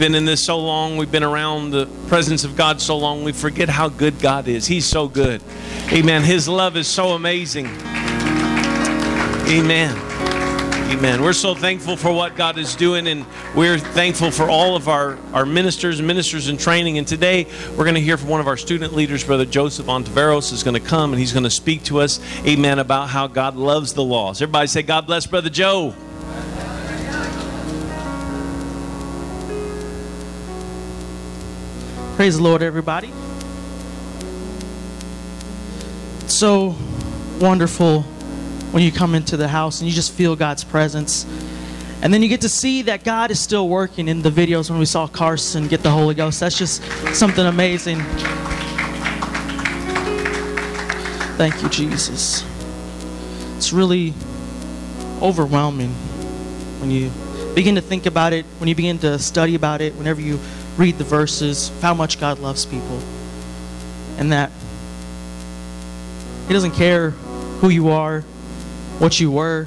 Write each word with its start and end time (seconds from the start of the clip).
been 0.00 0.14
in 0.14 0.24
this 0.24 0.42
so 0.42 0.58
long, 0.58 0.96
we've 0.96 1.12
been 1.12 1.22
around 1.22 1.72
the 1.72 1.84
presence 2.08 2.42
of 2.42 2.56
God 2.56 2.80
so 2.80 2.96
long, 2.96 3.22
we 3.22 3.32
forget 3.32 3.68
how 3.68 3.90
good 3.90 4.18
God 4.18 4.48
is. 4.48 4.66
He's 4.66 4.86
so 4.86 5.06
good. 5.06 5.42
Amen. 5.92 6.22
His 6.22 6.48
love 6.48 6.78
is 6.78 6.86
so 6.86 7.10
amazing. 7.10 7.66
Amen. 9.46 9.94
Amen. 10.90 11.20
We're 11.22 11.34
so 11.34 11.54
thankful 11.54 11.98
for 11.98 12.10
what 12.14 12.34
God 12.34 12.56
is 12.56 12.74
doing, 12.74 13.08
and 13.08 13.26
we're 13.54 13.76
thankful 13.78 14.30
for 14.30 14.48
all 14.48 14.74
of 14.74 14.88
our, 14.88 15.18
our 15.34 15.44
ministers 15.44 16.00
ministers 16.00 16.48
in 16.48 16.56
training. 16.56 16.96
And 16.96 17.06
today, 17.06 17.46
we're 17.72 17.84
going 17.84 17.94
to 17.94 18.00
hear 18.00 18.16
from 18.16 18.30
one 18.30 18.40
of 18.40 18.48
our 18.48 18.56
student 18.56 18.94
leaders, 18.94 19.22
Brother 19.22 19.44
Joseph 19.44 19.84
Ontiveros, 19.84 20.50
is 20.50 20.62
going 20.62 20.80
to 20.80 20.88
come 20.88 21.12
and 21.12 21.20
he's 21.20 21.34
going 21.34 21.44
to 21.44 21.50
speak 21.50 21.84
to 21.84 22.00
us, 22.00 22.20
amen, 22.46 22.78
about 22.78 23.10
how 23.10 23.26
God 23.26 23.54
loves 23.54 23.92
the 23.92 24.02
lost. 24.02 24.40
Everybody 24.40 24.66
say, 24.66 24.80
God 24.80 25.06
bless 25.06 25.26
Brother 25.26 25.50
Joe. 25.50 25.94
Praise 32.20 32.36
the 32.36 32.42
Lord, 32.42 32.60
everybody. 32.62 33.10
It's 36.22 36.34
so 36.36 36.76
wonderful 37.40 38.02
when 38.72 38.82
you 38.82 38.92
come 38.92 39.14
into 39.14 39.38
the 39.38 39.48
house 39.48 39.80
and 39.80 39.88
you 39.88 39.96
just 39.96 40.12
feel 40.12 40.36
God's 40.36 40.62
presence. 40.62 41.24
And 42.02 42.12
then 42.12 42.22
you 42.22 42.28
get 42.28 42.42
to 42.42 42.48
see 42.50 42.82
that 42.82 43.04
God 43.04 43.30
is 43.30 43.40
still 43.40 43.70
working 43.70 44.06
in 44.06 44.20
the 44.20 44.28
videos 44.28 44.68
when 44.68 44.78
we 44.78 44.84
saw 44.84 45.06
Carson 45.06 45.66
get 45.66 45.82
the 45.82 45.90
Holy 45.90 46.14
Ghost. 46.14 46.40
That's 46.40 46.58
just 46.58 46.82
something 47.14 47.46
amazing. 47.46 48.00
Thank 51.38 51.62
you, 51.62 51.70
Jesus. 51.70 52.44
It's 53.56 53.72
really 53.72 54.12
overwhelming 55.22 55.94
when 56.80 56.90
you 56.90 57.10
begin 57.54 57.76
to 57.76 57.80
think 57.80 58.04
about 58.04 58.34
it, 58.34 58.44
when 58.58 58.68
you 58.68 58.74
begin 58.74 58.98
to 58.98 59.18
study 59.18 59.54
about 59.54 59.80
it, 59.80 59.94
whenever 59.94 60.20
you 60.20 60.38
read 60.80 60.96
the 60.96 61.04
verses, 61.04 61.70
how 61.82 61.92
much 61.92 62.18
God 62.18 62.38
loves 62.38 62.64
people. 62.64 62.98
And 64.16 64.32
that 64.32 64.50
He 66.48 66.54
doesn't 66.54 66.72
care 66.72 67.10
who 67.60 67.68
you 67.68 67.90
are, 67.90 68.22
what 68.98 69.20
you 69.20 69.30
were, 69.30 69.66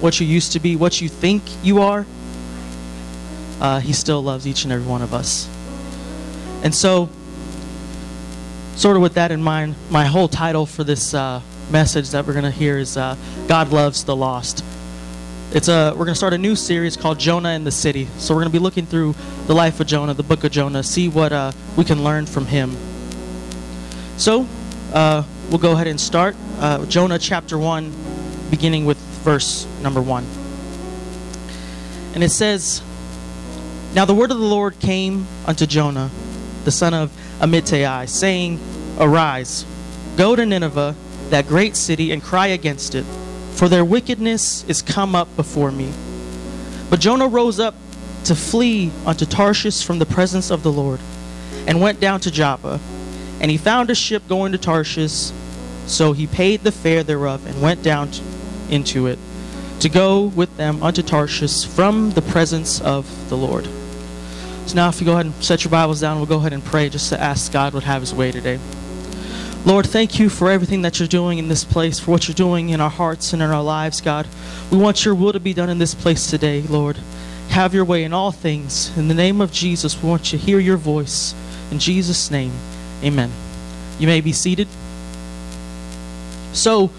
what 0.00 0.20
you 0.20 0.26
used 0.26 0.52
to 0.52 0.60
be, 0.60 0.76
what 0.76 1.00
you 1.00 1.08
think 1.08 1.42
you 1.62 1.80
are. 1.80 2.04
Uh, 3.58 3.80
he 3.80 3.92
still 3.92 4.22
loves 4.22 4.46
each 4.46 4.64
and 4.64 4.72
every 4.72 4.86
one 4.86 5.00
of 5.00 5.14
us. 5.14 5.48
And 6.62 6.74
so, 6.74 7.08
sort 8.76 8.96
of 8.96 9.02
with 9.02 9.14
that 9.14 9.30
in 9.30 9.42
mind, 9.42 9.76
my 9.90 10.04
whole 10.04 10.28
title 10.28 10.66
for 10.66 10.84
this 10.84 11.14
uh, 11.14 11.40
message 11.70 12.10
that 12.10 12.26
we're 12.26 12.32
going 12.34 12.44
to 12.44 12.50
hear 12.50 12.76
is 12.76 12.96
uh, 12.96 13.16
God 13.48 13.72
Loves 13.72 14.04
the 14.04 14.14
Lost. 14.14 14.64
It's 15.54 15.68
a 15.68 15.90
we're 15.90 16.06
going 16.06 16.14
to 16.14 16.14
start 16.14 16.32
a 16.32 16.38
new 16.38 16.56
series 16.56 16.96
called 16.96 17.18
Jonah 17.18 17.50
and 17.50 17.66
the 17.66 17.70
City. 17.70 18.08
So 18.16 18.32
we're 18.32 18.40
going 18.40 18.52
to 18.52 18.58
be 18.58 18.62
looking 18.62 18.86
through 18.86 19.14
the 19.46 19.54
life 19.54 19.80
of 19.80 19.86
Jonah, 19.86 20.14
the 20.14 20.22
book 20.22 20.44
of 20.44 20.50
Jonah, 20.50 20.82
see 20.82 21.10
what 21.10 21.30
uh, 21.30 21.52
we 21.76 21.84
can 21.84 22.02
learn 22.02 22.24
from 22.24 22.46
him. 22.46 22.74
So 24.16 24.46
uh, 24.94 25.24
we'll 25.50 25.58
go 25.58 25.72
ahead 25.72 25.88
and 25.88 26.00
start 26.00 26.36
uh, 26.58 26.86
Jonah 26.86 27.18
chapter 27.18 27.58
one, 27.58 27.92
beginning 28.50 28.86
with 28.86 28.96
verse 28.96 29.66
number 29.82 30.00
one. 30.00 30.24
And 32.14 32.24
it 32.24 32.30
says, 32.30 32.82
Now 33.94 34.06
the 34.06 34.14
word 34.14 34.30
of 34.30 34.38
the 34.38 34.46
Lord 34.46 34.80
came 34.80 35.26
unto 35.44 35.66
Jonah, 35.66 36.10
the 36.64 36.72
son 36.72 36.94
of 36.94 37.12
Amittai, 37.40 38.08
saying, 38.08 38.58
Arise, 38.98 39.66
go 40.16 40.34
to 40.34 40.46
Nineveh, 40.46 40.96
that 41.28 41.46
great 41.46 41.76
city, 41.76 42.10
and 42.10 42.22
cry 42.22 42.46
against 42.46 42.94
it 42.94 43.04
for 43.62 43.68
their 43.68 43.84
wickedness 43.84 44.64
is 44.64 44.82
come 44.82 45.14
up 45.14 45.36
before 45.36 45.70
me. 45.70 45.88
But 46.90 46.98
Jonah 46.98 47.28
rose 47.28 47.60
up 47.60 47.76
to 48.24 48.34
flee 48.34 48.90
unto 49.06 49.24
Tarshish 49.24 49.84
from 49.84 50.00
the 50.00 50.04
presence 50.04 50.50
of 50.50 50.64
the 50.64 50.72
Lord, 50.72 50.98
and 51.68 51.80
went 51.80 52.00
down 52.00 52.18
to 52.22 52.30
Joppa. 52.32 52.80
And 53.40 53.52
he 53.52 53.56
found 53.56 53.88
a 53.88 53.94
ship 53.94 54.26
going 54.26 54.50
to 54.50 54.58
Tarshish, 54.58 55.30
so 55.86 56.12
he 56.12 56.26
paid 56.26 56.62
the 56.62 56.72
fare 56.72 57.04
thereof, 57.04 57.46
and 57.46 57.62
went 57.62 57.84
down 57.84 58.10
to, 58.10 58.22
into 58.68 59.06
it, 59.06 59.20
to 59.78 59.88
go 59.88 60.24
with 60.24 60.56
them 60.56 60.82
unto 60.82 61.00
Tarshish 61.00 61.64
from 61.64 62.10
the 62.10 62.22
presence 62.22 62.80
of 62.80 63.28
the 63.28 63.36
Lord. 63.36 63.66
So 64.66 64.74
now, 64.74 64.88
if 64.88 64.98
you 64.98 65.04
go 65.04 65.12
ahead 65.12 65.26
and 65.26 65.34
set 65.36 65.62
your 65.62 65.70
Bibles 65.70 66.00
down, 66.00 66.16
we'll 66.16 66.26
go 66.26 66.38
ahead 66.38 66.52
and 66.52 66.64
pray 66.64 66.88
just 66.88 67.10
to 67.10 67.20
ask 67.20 67.52
God 67.52 67.74
would 67.74 67.84
have 67.84 68.02
his 68.02 68.12
way 68.12 68.32
today. 68.32 68.58
Lord, 69.64 69.86
thank 69.86 70.18
you 70.18 70.28
for 70.28 70.50
everything 70.50 70.82
that 70.82 70.98
you're 70.98 71.06
doing 71.06 71.38
in 71.38 71.46
this 71.46 71.62
place, 71.62 72.00
for 72.00 72.10
what 72.10 72.26
you're 72.26 72.34
doing 72.34 72.70
in 72.70 72.80
our 72.80 72.90
hearts 72.90 73.32
and 73.32 73.40
in 73.40 73.48
our 73.50 73.62
lives, 73.62 74.00
God. 74.00 74.26
We 74.72 74.76
want 74.76 75.04
your 75.04 75.14
will 75.14 75.32
to 75.32 75.38
be 75.38 75.54
done 75.54 75.70
in 75.70 75.78
this 75.78 75.94
place 75.94 76.28
today, 76.28 76.62
Lord. 76.62 76.96
Have 77.50 77.72
your 77.72 77.84
way 77.84 78.02
in 78.02 78.12
all 78.12 78.32
things. 78.32 78.96
In 78.98 79.06
the 79.06 79.14
name 79.14 79.40
of 79.40 79.52
Jesus, 79.52 80.02
we 80.02 80.08
want 80.08 80.32
you 80.32 80.38
to 80.40 80.44
hear 80.44 80.58
your 80.58 80.76
voice. 80.76 81.32
In 81.70 81.78
Jesus' 81.78 82.28
name, 82.28 82.50
amen. 83.04 83.30
You 84.00 84.08
may 84.08 84.20
be 84.20 84.32
seated. 84.32 84.66
So, 86.52 86.90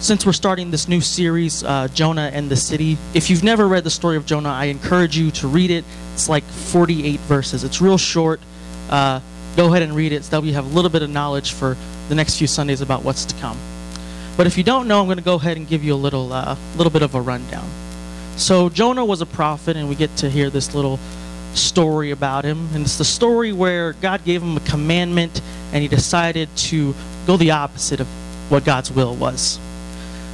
since 0.00 0.26
we're 0.26 0.32
starting 0.32 0.72
this 0.72 0.88
new 0.88 1.00
series, 1.00 1.62
uh, 1.62 1.86
Jonah 1.94 2.32
and 2.34 2.50
the 2.50 2.56
City, 2.56 2.98
if 3.14 3.30
you've 3.30 3.44
never 3.44 3.68
read 3.68 3.84
the 3.84 3.90
story 3.90 4.16
of 4.16 4.26
Jonah, 4.26 4.48
I 4.48 4.64
encourage 4.64 5.16
you 5.16 5.30
to 5.30 5.46
read 5.46 5.70
it. 5.70 5.84
It's 6.14 6.28
like 6.28 6.42
48 6.42 7.20
verses, 7.20 7.62
it's 7.62 7.80
real 7.80 7.98
short. 7.98 8.40
Uh, 8.90 9.20
go 9.56 9.68
ahead 9.68 9.82
and 9.82 9.94
read 9.94 10.12
it 10.12 10.24
so 10.24 10.40
that 10.40 10.46
you 10.46 10.54
have 10.54 10.66
a 10.66 10.74
little 10.74 10.90
bit 10.90 11.02
of 11.02 11.10
knowledge 11.10 11.52
for 11.52 11.76
the 12.08 12.14
next 12.14 12.38
few 12.38 12.46
Sundays 12.46 12.80
about 12.80 13.04
what's 13.04 13.24
to 13.26 13.34
come. 13.36 13.58
But 14.36 14.46
if 14.46 14.56
you 14.56 14.64
don't 14.64 14.88
know, 14.88 15.00
I'm 15.00 15.06
going 15.06 15.18
to 15.18 15.24
go 15.24 15.34
ahead 15.34 15.56
and 15.56 15.68
give 15.68 15.84
you 15.84 15.94
a 15.94 15.96
little, 15.96 16.32
uh, 16.32 16.56
little 16.76 16.90
bit 16.90 17.02
of 17.02 17.14
a 17.14 17.20
rundown. 17.20 17.68
So 18.36 18.70
Jonah 18.70 19.04
was 19.04 19.20
a 19.20 19.26
prophet, 19.26 19.76
and 19.76 19.88
we 19.88 19.94
get 19.94 20.16
to 20.18 20.30
hear 20.30 20.48
this 20.48 20.74
little 20.74 20.98
story 21.54 22.10
about 22.10 22.44
him. 22.44 22.68
And 22.74 22.84
it's 22.84 22.96
the 22.96 23.04
story 23.04 23.52
where 23.52 23.92
God 23.92 24.24
gave 24.24 24.42
him 24.42 24.56
a 24.56 24.60
commandment, 24.60 25.40
and 25.72 25.82
he 25.82 25.88
decided 25.88 26.48
to 26.56 26.94
go 27.26 27.36
the 27.36 27.50
opposite 27.50 28.00
of 28.00 28.06
what 28.50 28.64
God's 28.64 28.90
will 28.90 29.14
was. 29.14 29.58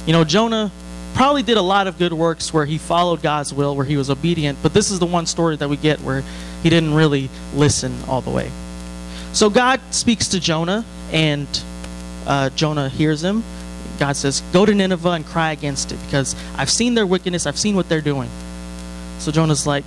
You 0.05 0.13
know, 0.13 0.23
Jonah 0.23 0.71
probably 1.13 1.43
did 1.43 1.57
a 1.57 1.61
lot 1.61 1.87
of 1.87 1.97
good 1.97 2.13
works 2.13 2.53
where 2.53 2.65
he 2.65 2.77
followed 2.77 3.21
God's 3.21 3.53
will, 3.53 3.75
where 3.75 3.85
he 3.85 3.97
was 3.97 4.09
obedient, 4.09 4.59
but 4.63 4.73
this 4.73 4.91
is 4.91 4.99
the 4.99 5.05
one 5.05 5.25
story 5.25 5.57
that 5.57 5.67
we 5.67 5.75
get 5.75 5.99
where 5.99 6.23
he 6.63 6.69
didn't 6.69 6.93
really 6.93 7.29
listen 7.53 7.93
all 8.07 8.21
the 8.21 8.31
way. 8.31 8.49
So 9.33 9.49
God 9.49 9.79
speaks 9.91 10.29
to 10.29 10.39
Jonah, 10.39 10.85
and 11.11 11.47
uh, 12.25 12.49
Jonah 12.51 12.89
hears 12.89 13.23
him. 13.23 13.43
God 13.99 14.15
says, 14.15 14.41
Go 14.53 14.65
to 14.65 14.73
Nineveh 14.73 15.09
and 15.11 15.25
cry 15.25 15.51
against 15.51 15.91
it 15.91 15.99
because 16.05 16.35
I've 16.57 16.69
seen 16.69 16.95
their 16.95 17.05
wickedness, 17.05 17.45
I've 17.45 17.59
seen 17.59 17.75
what 17.75 17.89
they're 17.89 18.01
doing. 18.01 18.29
So 19.19 19.31
Jonah's 19.31 19.67
like, 19.67 19.83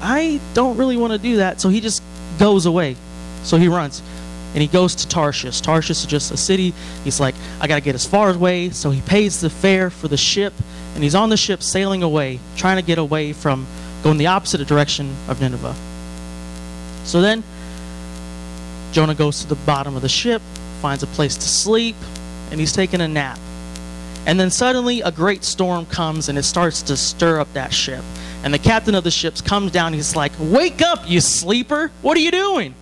I 0.00 0.40
don't 0.54 0.76
really 0.76 0.96
want 0.96 1.12
to 1.12 1.18
do 1.18 1.36
that. 1.36 1.60
So 1.60 1.68
he 1.68 1.80
just 1.80 2.02
goes 2.38 2.66
away. 2.66 2.96
So 3.42 3.56
he 3.56 3.68
runs. 3.68 4.02
And 4.54 4.62
he 4.62 4.68
goes 4.68 4.94
to 4.96 5.08
Tarshish. 5.08 5.60
Tarshish 5.60 5.98
is 5.98 6.06
just 6.06 6.32
a 6.32 6.36
city. 6.36 6.72
He's 7.04 7.20
like, 7.20 7.34
I 7.60 7.66
got 7.66 7.76
to 7.76 7.80
get 7.82 7.94
as 7.94 8.06
far 8.06 8.30
away. 8.30 8.70
So 8.70 8.90
he 8.90 9.02
pays 9.02 9.40
the 9.40 9.50
fare 9.50 9.90
for 9.90 10.08
the 10.08 10.16
ship. 10.16 10.54
And 10.94 11.02
he's 11.02 11.14
on 11.14 11.28
the 11.28 11.36
ship 11.36 11.62
sailing 11.62 12.02
away, 12.02 12.40
trying 12.56 12.76
to 12.76 12.82
get 12.82 12.98
away 12.98 13.34
from 13.34 13.66
going 14.02 14.16
the 14.16 14.28
opposite 14.28 14.66
direction 14.66 15.14
of 15.28 15.40
Nineveh. 15.40 15.74
So 17.04 17.20
then 17.20 17.42
Jonah 18.92 19.14
goes 19.14 19.40
to 19.40 19.46
the 19.46 19.54
bottom 19.54 19.96
of 19.96 20.02
the 20.02 20.08
ship, 20.08 20.42
finds 20.80 21.02
a 21.02 21.06
place 21.08 21.34
to 21.36 21.48
sleep, 21.48 21.96
and 22.50 22.60
he's 22.60 22.72
taking 22.72 23.00
a 23.00 23.08
nap. 23.08 23.38
And 24.26 24.40
then 24.40 24.50
suddenly 24.50 25.00
a 25.02 25.12
great 25.12 25.44
storm 25.44 25.86
comes 25.86 26.28
and 26.28 26.36
it 26.36 26.42
starts 26.42 26.82
to 26.82 26.96
stir 26.96 27.38
up 27.38 27.52
that 27.52 27.72
ship. 27.72 28.02
And 28.42 28.52
the 28.52 28.58
captain 28.58 28.94
of 28.94 29.04
the 29.04 29.10
ships 29.10 29.40
comes 29.40 29.72
down. 29.72 29.92
He's 29.92 30.16
like, 30.16 30.32
Wake 30.38 30.82
up, 30.82 31.08
you 31.08 31.20
sleeper. 31.20 31.90
What 32.02 32.16
are 32.16 32.20
you 32.20 32.32
doing? 32.32 32.74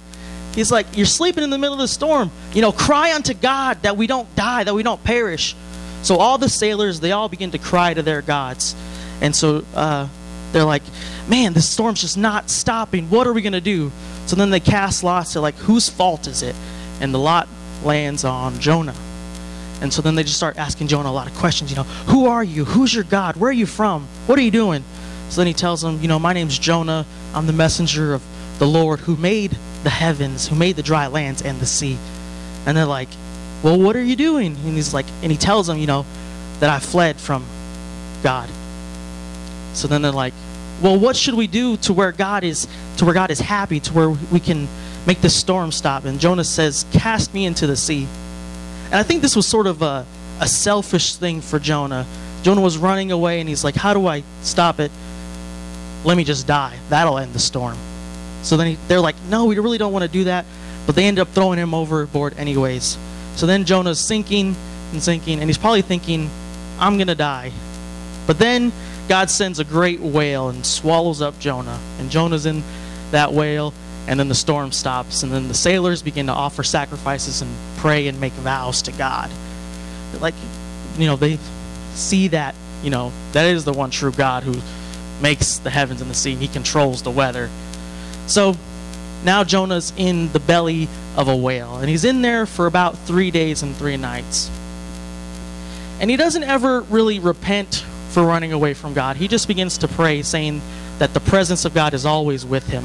He's 0.55 0.73
like, 0.73 0.87
You're 0.97 1.07
sleeping 1.07 1.45
in 1.45 1.51
the 1.51 1.59
middle 1.59 1.75
of 1.75 1.81
the 1.81 1.89
storm. 1.89 2.31
You 2.55 2.63
know, 2.63 2.73
cry 2.73 3.15
unto 3.15 3.35
God 3.35 3.83
that 3.83 3.97
we 3.97 4.07
don't 4.07 4.35
die, 4.35 4.65
that 4.65 4.75
we 4.75 4.83
don't 4.83 5.03
perish. 5.05 5.55
So 6.03 6.17
all 6.17 6.39
the 6.39 6.49
sailors, 6.49 7.01
they 7.01 7.13
all 7.13 7.29
begin 7.29 7.51
to 7.53 7.59
cry 7.59 7.95
to 7.95 8.03
their 8.03 8.23
gods. 8.23 8.75
And 9.21 9.35
so 9.35 9.65
uh, 9.75 10.09
they're 10.55 10.65
like, 10.65 10.83
Man, 11.29 11.53
the 11.53 11.61
storm's 11.61 12.01
just 12.01 12.17
not 12.17 12.49
stopping. 12.49 13.11
What 13.11 13.27
are 13.27 13.33
we 13.33 13.43
going 13.43 13.55
to 13.55 13.61
do? 13.61 13.91
So 14.27 14.37
then 14.37 14.51
they 14.51 14.61
cast 14.61 15.05
lots. 15.05 15.33
They're 15.33 15.43
like, 15.43 15.55
whose 15.57 15.89
fault 15.89 16.27
is 16.27 16.43
it? 16.43 16.55
And 17.01 17.13
the 17.13 17.19
lot 17.19 17.49
lands 17.83 18.25
on 18.25 18.59
Jonah. 18.59 18.95
And 19.81 19.93
so 19.93 20.01
then 20.01 20.15
they 20.15 20.23
just 20.23 20.37
start 20.37 20.57
asking 20.57 20.89
Jonah 20.89 21.11
a 21.11 21.13
lot 21.13 21.27
of 21.27 21.35
questions. 21.35 21.71
You 21.71 21.77
know, 21.77 21.83
who 21.83 22.27
are 22.27 22.45
you? 22.45 22.65
Who's 22.65 22.95
your 22.95 23.05
God? 23.05 23.37
Where 23.37 23.51
are 23.51 23.55
you 23.55 23.67
from? 23.67 24.07
What 24.27 24.39
are 24.39 24.43
you 24.43 24.51
doing? 24.51 24.85
So 25.29 25.41
then 25.41 25.47
he 25.47 25.53
tells 25.53 25.83
them, 25.83 26.01
you 26.01 26.09
know, 26.09 26.19
my 26.19 26.33
name's 26.33 26.59
Jonah. 26.59 27.07
I'm 27.35 27.47
the 27.47 27.53
messenger 27.53 28.15
of 28.15 28.23
the 28.59 28.67
Lord 28.67 29.01
who 29.01 29.17
made 29.17 29.57
the 29.83 29.91
heavens, 29.91 30.49
who 30.49 30.57
made 30.57 30.77
the 30.77 30.83
dry 30.83 31.07
lands 31.07 31.43
and 31.43 31.59
the 31.59 31.67
sea. 31.67 31.99
And 32.67 32.77
they're 32.77 32.87
like, 32.87 33.09
well, 33.63 33.79
what 33.79 33.97
are 33.97 34.03
you 34.03 34.17
doing? 34.17 34.55
And 34.55 34.75
he's 34.75 34.95
like, 34.95 35.07
and 35.23 35.33
he 35.33 35.39
tells 35.39 35.67
them, 35.67 35.79
you 35.79 35.87
know, 35.87 36.07
that 36.61 36.71
I 36.71 36.79
fled 36.79 37.17
from 37.17 37.45
God. 38.23 38.49
So 39.75 39.89
then 39.89 40.03
they're 40.03 40.13
like, 40.13 40.35
well, 40.83 40.99
what 40.99 41.17
should 41.17 41.35
we 41.35 41.47
do 41.47 41.77
to 41.79 41.93
where 41.93 42.13
God 42.13 42.45
is 42.45 42.67
to 42.97 43.05
where 43.05 43.15
God 43.15 43.31
is 43.31 43.41
happy, 43.41 43.81
to 43.81 43.93
where 43.93 44.11
we 44.11 44.41
can 44.41 44.69
make 45.07 45.21
the 45.21 45.31
storm 45.31 45.73
stop? 45.73 46.05
And 46.05 46.19
Jonah 46.19 46.45
says, 46.45 46.85
Cast 46.93 47.33
me 47.35 47.45
into 47.47 47.67
the 47.67 47.77
sea. 47.77 48.07
And 48.87 48.95
I 48.95 49.03
think 49.03 49.23
this 49.23 49.37
was 49.37 49.47
sort 49.47 49.67
of 49.67 49.83
a, 49.83 50.05
a 50.41 50.49
selfish 50.49 51.17
thing 51.17 51.41
for 51.41 51.59
Jonah. 51.59 52.07
Jonah 52.43 52.61
was 52.61 52.77
running 52.77 53.13
away 53.13 53.41
and 53.41 53.49
he's 53.49 53.65
like, 53.65 53.75
How 53.75 53.95
do 53.95 54.07
I 54.07 54.23
stop 54.43 54.81
it? 54.81 54.91
let 56.05 56.17
me 56.17 56.25
just 56.25 56.47
die. 56.47 56.79
That'll 56.91 57.19
end 57.19 57.33
the 57.33 57.39
storm. 57.39 57.77
So 58.43 58.57
then 58.57 58.69
he, 58.69 58.79
they're 58.89 59.01
like, 59.01 59.17
no, 59.29 59.47
we 59.47 59.59
really 59.59 59.79
don't 59.79 59.93
want 59.93 60.05
to 60.05 60.11
do 60.11 60.25
that. 60.25 60.45
But 60.87 60.95
they 60.95 61.07
end 61.07 61.19
up 61.19 61.29
throwing 61.29 61.59
him 61.59 61.73
overboard 61.73 62.39
anyways. 62.39 62.99
So 63.37 63.47
then 63.47 63.65
Jonah's 63.65 63.99
sinking 63.99 64.55
and 64.93 65.03
sinking, 65.03 65.41
and 65.41 65.49
he's 65.49 65.59
probably 65.59 65.83
thinking, 65.83 66.29
I'm 66.79 66.99
to 66.99 67.15
die. 67.15 67.53
But 68.27 68.39
then 68.39 68.71
God 69.09 69.31
sends 69.31 69.59
a 69.59 69.65
great 69.65 70.01
whale 70.01 70.49
and 70.49 70.65
swallows 70.65 71.21
up 71.21 71.39
Jonah. 71.39 71.79
And 71.99 72.11
Jonah's 72.11 72.47
in 72.47 72.63
that 73.11 73.33
whale, 73.33 73.75
and 74.07 74.19
then 74.19 74.29
the 74.29 74.35
storm 74.35 74.73
stops. 74.73 75.23
And 75.23 75.33
then 75.33 75.49
the 75.49 75.55
sailors 75.55 76.03
begin 76.03 76.27
to 76.27 76.33
offer 76.33 76.63
sacrifices 76.63 77.43
and 77.43 77.51
pray 77.77 78.09
and 78.09 78.21
make 78.21 78.33
vows 78.33 78.83
to 78.83 78.93
God. 78.93 79.31
Like, 80.21 80.35
you 80.99 81.07
know, 81.07 81.17
they 81.17 81.39
see 81.95 82.29
that, 82.29 82.55
you 82.83 82.91
know, 82.91 83.13
that 83.33 83.47
is 83.47 83.65
the 83.65 83.73
one 83.73 83.91
true 83.91 84.13
God 84.13 84.43
who 84.43 84.55
makes 85.21 85.59
the 85.59 85.71
heavens 85.71 86.01
and 86.01 86.11
the 86.11 86.15
sea. 86.15 86.35
He 86.35 86.49
controls 86.49 87.03
the 87.03 87.11
weather. 87.11 87.51
So 88.27 88.57
now 89.25 89.45
Jonah's 89.45 89.93
in 89.97 90.33
the 90.33 90.41
belly 90.41 90.89
of 91.17 91.29
a 91.29 91.37
whale, 91.37 91.77
and 91.77 91.89
he's 91.89 92.05
in 92.05 92.23
there 92.23 92.47
for 92.47 92.67
about 92.67 92.97
three 92.99 93.31
days 93.31 93.63
and 93.63 93.75
three 93.77 93.97
nights. 93.97 94.51
And 96.01 96.11
he 96.11 96.17
doesn't 96.17 96.43
ever 96.43 96.81
really 96.83 97.19
repent 97.19 97.85
for 98.15 98.23
running 98.23 98.53
away 98.53 98.75
from 98.75 98.95
God. 98.95 99.17
He 99.17 99.27
just 99.27 99.49
begins 99.49 99.79
to 99.79 99.89
pray, 99.89 100.23
saying 100.23 100.63
that 100.99 101.13
the 101.13 101.21
presence 101.21 101.65
of 101.65 101.75
God 101.75 101.93
is 101.93 102.07
always 102.07 102.47
with 102.47 102.69
him. 102.69 102.85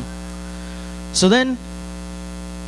So 1.13 1.29
then 1.29 1.57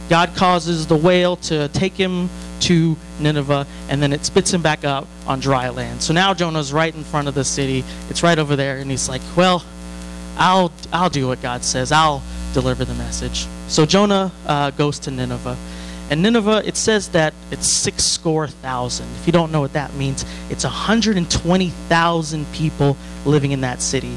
God 0.09 0.35
causes 0.35 0.85
the 0.85 0.95
whale 0.95 1.37
to 1.37 1.67
take 1.69 1.93
him 1.93 2.29
to 2.61 2.95
Nineveh, 3.19 3.65
and 3.89 4.03
then 4.03 4.13
it 4.13 4.23
spits 4.23 4.53
him 4.53 4.61
back 4.61 4.85
up 4.85 5.07
on 5.25 5.39
dry 5.39 5.69
land. 5.69 6.03
So 6.03 6.13
now 6.13 6.35
Jonah's 6.35 6.71
right 6.71 6.93
in 6.93 7.03
front 7.03 7.27
of 7.27 7.33
the 7.33 7.43
city. 7.43 7.83
It's 8.09 8.21
right 8.21 8.37
over 8.37 8.55
there, 8.55 8.77
and 8.77 8.91
he's 8.91 9.09
like, 9.09 9.21
"Well, 9.35 9.63
I'll 10.37 10.71
I'll 10.93 11.09
do 11.09 11.27
what 11.27 11.41
God 11.41 11.63
says. 11.63 11.91
I'll 11.91 12.21
deliver 12.53 12.85
the 12.85 12.93
message." 12.93 13.47
So 13.67 13.87
Jonah 13.87 14.31
uh, 14.45 14.69
goes 14.71 14.99
to 14.99 15.11
Nineveh, 15.11 15.57
and 16.11 16.21
Nineveh 16.21 16.61
it 16.65 16.75
says 16.75 17.07
that 17.09 17.33
it's 17.51 17.71
six 17.71 18.03
score 18.03 18.45
thousand. 18.45 19.07
If 19.15 19.25
you 19.25 19.31
don't 19.31 19.49
know 19.51 19.61
what 19.61 19.73
that 19.73 19.93
means, 19.93 20.25
it's 20.49 20.65
120,000 20.65 22.51
people 22.51 22.97
living 23.25 23.53
in 23.53 23.61
that 23.61 23.81
city. 23.81 24.15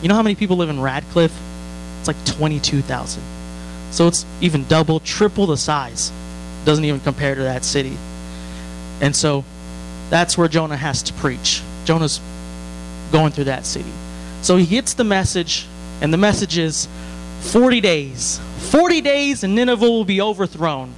You 0.00 0.08
know 0.08 0.14
how 0.14 0.22
many 0.22 0.34
people 0.34 0.56
live 0.56 0.70
in 0.70 0.80
Radcliff? 0.80 1.38
It's 1.98 2.08
like 2.08 2.24
22,000. 2.24 3.22
So 3.90 4.06
it's 4.06 4.24
even 4.40 4.64
double, 4.64 5.00
triple 5.00 5.46
the 5.46 5.58
size. 5.58 6.10
Doesn't 6.64 6.86
even 6.86 7.00
compare 7.00 7.34
to 7.34 7.42
that 7.42 7.62
city. 7.62 7.98
And 9.02 9.14
so 9.14 9.44
that's 10.08 10.38
where 10.38 10.48
Jonah 10.48 10.78
has 10.78 11.02
to 11.04 11.12
preach. 11.12 11.62
Jonah's 11.84 12.20
going 13.12 13.32
through 13.32 13.44
that 13.44 13.66
city. 13.66 13.92
So 14.40 14.56
he 14.56 14.64
gets 14.64 14.94
the 14.94 15.04
message, 15.04 15.66
and 16.00 16.10
the 16.10 16.18
message 16.18 16.56
is 16.56 16.88
40 17.40 17.82
days. 17.82 18.40
40 18.70 19.02
days, 19.02 19.44
and 19.44 19.54
Nineveh 19.54 19.84
will 19.84 20.04
be 20.06 20.22
overthrown. 20.22 20.94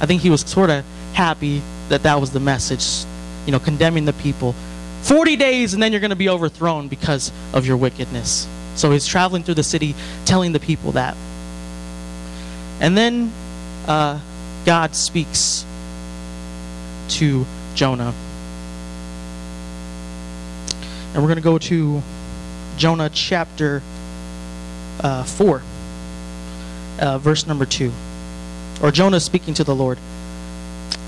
I 0.00 0.06
think 0.06 0.22
he 0.22 0.30
was 0.30 0.42
sort 0.42 0.70
of 0.70 0.84
happy 1.14 1.62
that 1.88 2.02
that 2.02 2.20
was 2.20 2.30
the 2.30 2.40
message, 2.40 3.06
you 3.46 3.52
know, 3.52 3.58
condemning 3.58 4.04
the 4.04 4.12
people. 4.12 4.54
40 5.02 5.36
days, 5.36 5.72
and 5.72 5.82
then 5.82 5.92
you're 5.92 6.00
going 6.00 6.10
to 6.10 6.16
be 6.16 6.28
overthrown 6.28 6.88
because 6.88 7.32
of 7.52 7.66
your 7.66 7.76
wickedness. 7.76 8.46
So 8.74 8.90
he's 8.90 9.06
traveling 9.06 9.42
through 9.42 9.54
the 9.54 9.62
city 9.62 9.94
telling 10.24 10.52
the 10.52 10.60
people 10.60 10.92
that. 10.92 11.16
And 12.80 12.96
then 12.96 13.32
uh, 13.86 14.20
God 14.66 14.94
speaks 14.94 15.64
to 17.10 17.46
Jonah. 17.74 18.12
And 21.14 21.22
we're 21.22 21.28
going 21.28 21.36
to 21.36 21.42
go 21.42 21.56
to 21.56 22.02
Jonah 22.76 23.08
chapter 23.08 23.80
uh, 25.00 25.24
4, 25.24 25.62
uh, 27.00 27.18
verse 27.18 27.46
number 27.46 27.64
2. 27.64 27.90
Or 28.82 28.90
Jonah 28.90 29.20
speaking 29.20 29.54
to 29.54 29.64
the 29.64 29.74
Lord. 29.74 29.98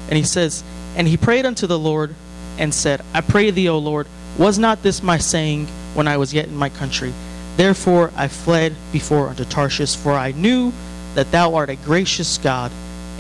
And 0.09 0.17
he 0.17 0.25
says, 0.25 0.63
And 0.97 1.07
he 1.07 1.17
prayed 1.17 1.47
unto 1.47 1.67
the 1.67 1.79
Lord 1.79 2.15
and 2.59 2.75
said, 2.75 3.03
I 3.15 3.21
pray 3.21 3.51
thee, 3.51 3.69
O 3.69 3.79
Lord, 3.79 4.07
was 4.39 4.59
not 4.59 4.83
this 4.83 5.03
my 5.03 5.19
saying 5.19 5.67
when 5.95 6.09
I 6.09 6.17
was 6.17 6.35
yet 6.35 6.47
in 6.47 6.57
my 6.57 6.69
country? 6.69 7.13
Therefore 7.57 8.13
I 8.17 8.29
fled 8.29 8.75
before 8.93 9.29
unto 9.29 9.45
Tarshish, 9.45 9.97
for 9.97 10.13
I 10.13 10.33
knew 10.33 10.73
that 11.15 11.33
thou 11.33 11.55
art 11.55 11.71
a 11.71 11.77
gracious 11.77 12.39
God 12.39 12.71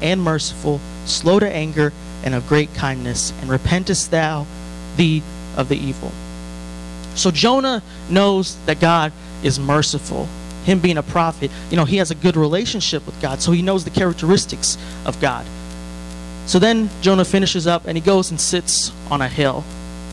and 0.00 0.22
merciful, 0.22 0.80
slow 1.06 1.40
to 1.40 1.50
anger, 1.50 1.92
and 2.24 2.34
of 2.34 2.48
great 2.48 2.72
kindness, 2.74 3.32
and 3.40 3.50
repentest 3.50 4.10
thou 4.10 4.46
thee 4.96 5.22
of 5.56 5.68
the 5.68 5.76
evil. 5.76 6.12
So 7.14 7.32
Jonah 7.32 7.82
knows 8.08 8.56
that 8.66 8.80
God 8.80 9.12
is 9.42 9.58
merciful. 9.58 10.28
Him 10.68 10.80
being 10.80 10.98
a 10.98 11.02
prophet, 11.02 11.50
you 11.70 11.78
know, 11.78 11.86
he 11.86 11.96
has 11.96 12.10
a 12.10 12.14
good 12.14 12.36
relationship 12.36 13.06
with 13.06 13.18
God, 13.22 13.40
so 13.40 13.52
he 13.52 13.62
knows 13.62 13.84
the 13.84 13.90
characteristics 13.90 14.76
of 15.06 15.18
God. 15.18 15.46
So 16.44 16.58
then 16.58 16.90
Jonah 17.00 17.24
finishes 17.24 17.66
up 17.66 17.86
and 17.86 17.96
he 17.96 18.02
goes 18.02 18.30
and 18.30 18.38
sits 18.38 18.92
on 19.10 19.22
a 19.22 19.28
hill. 19.28 19.64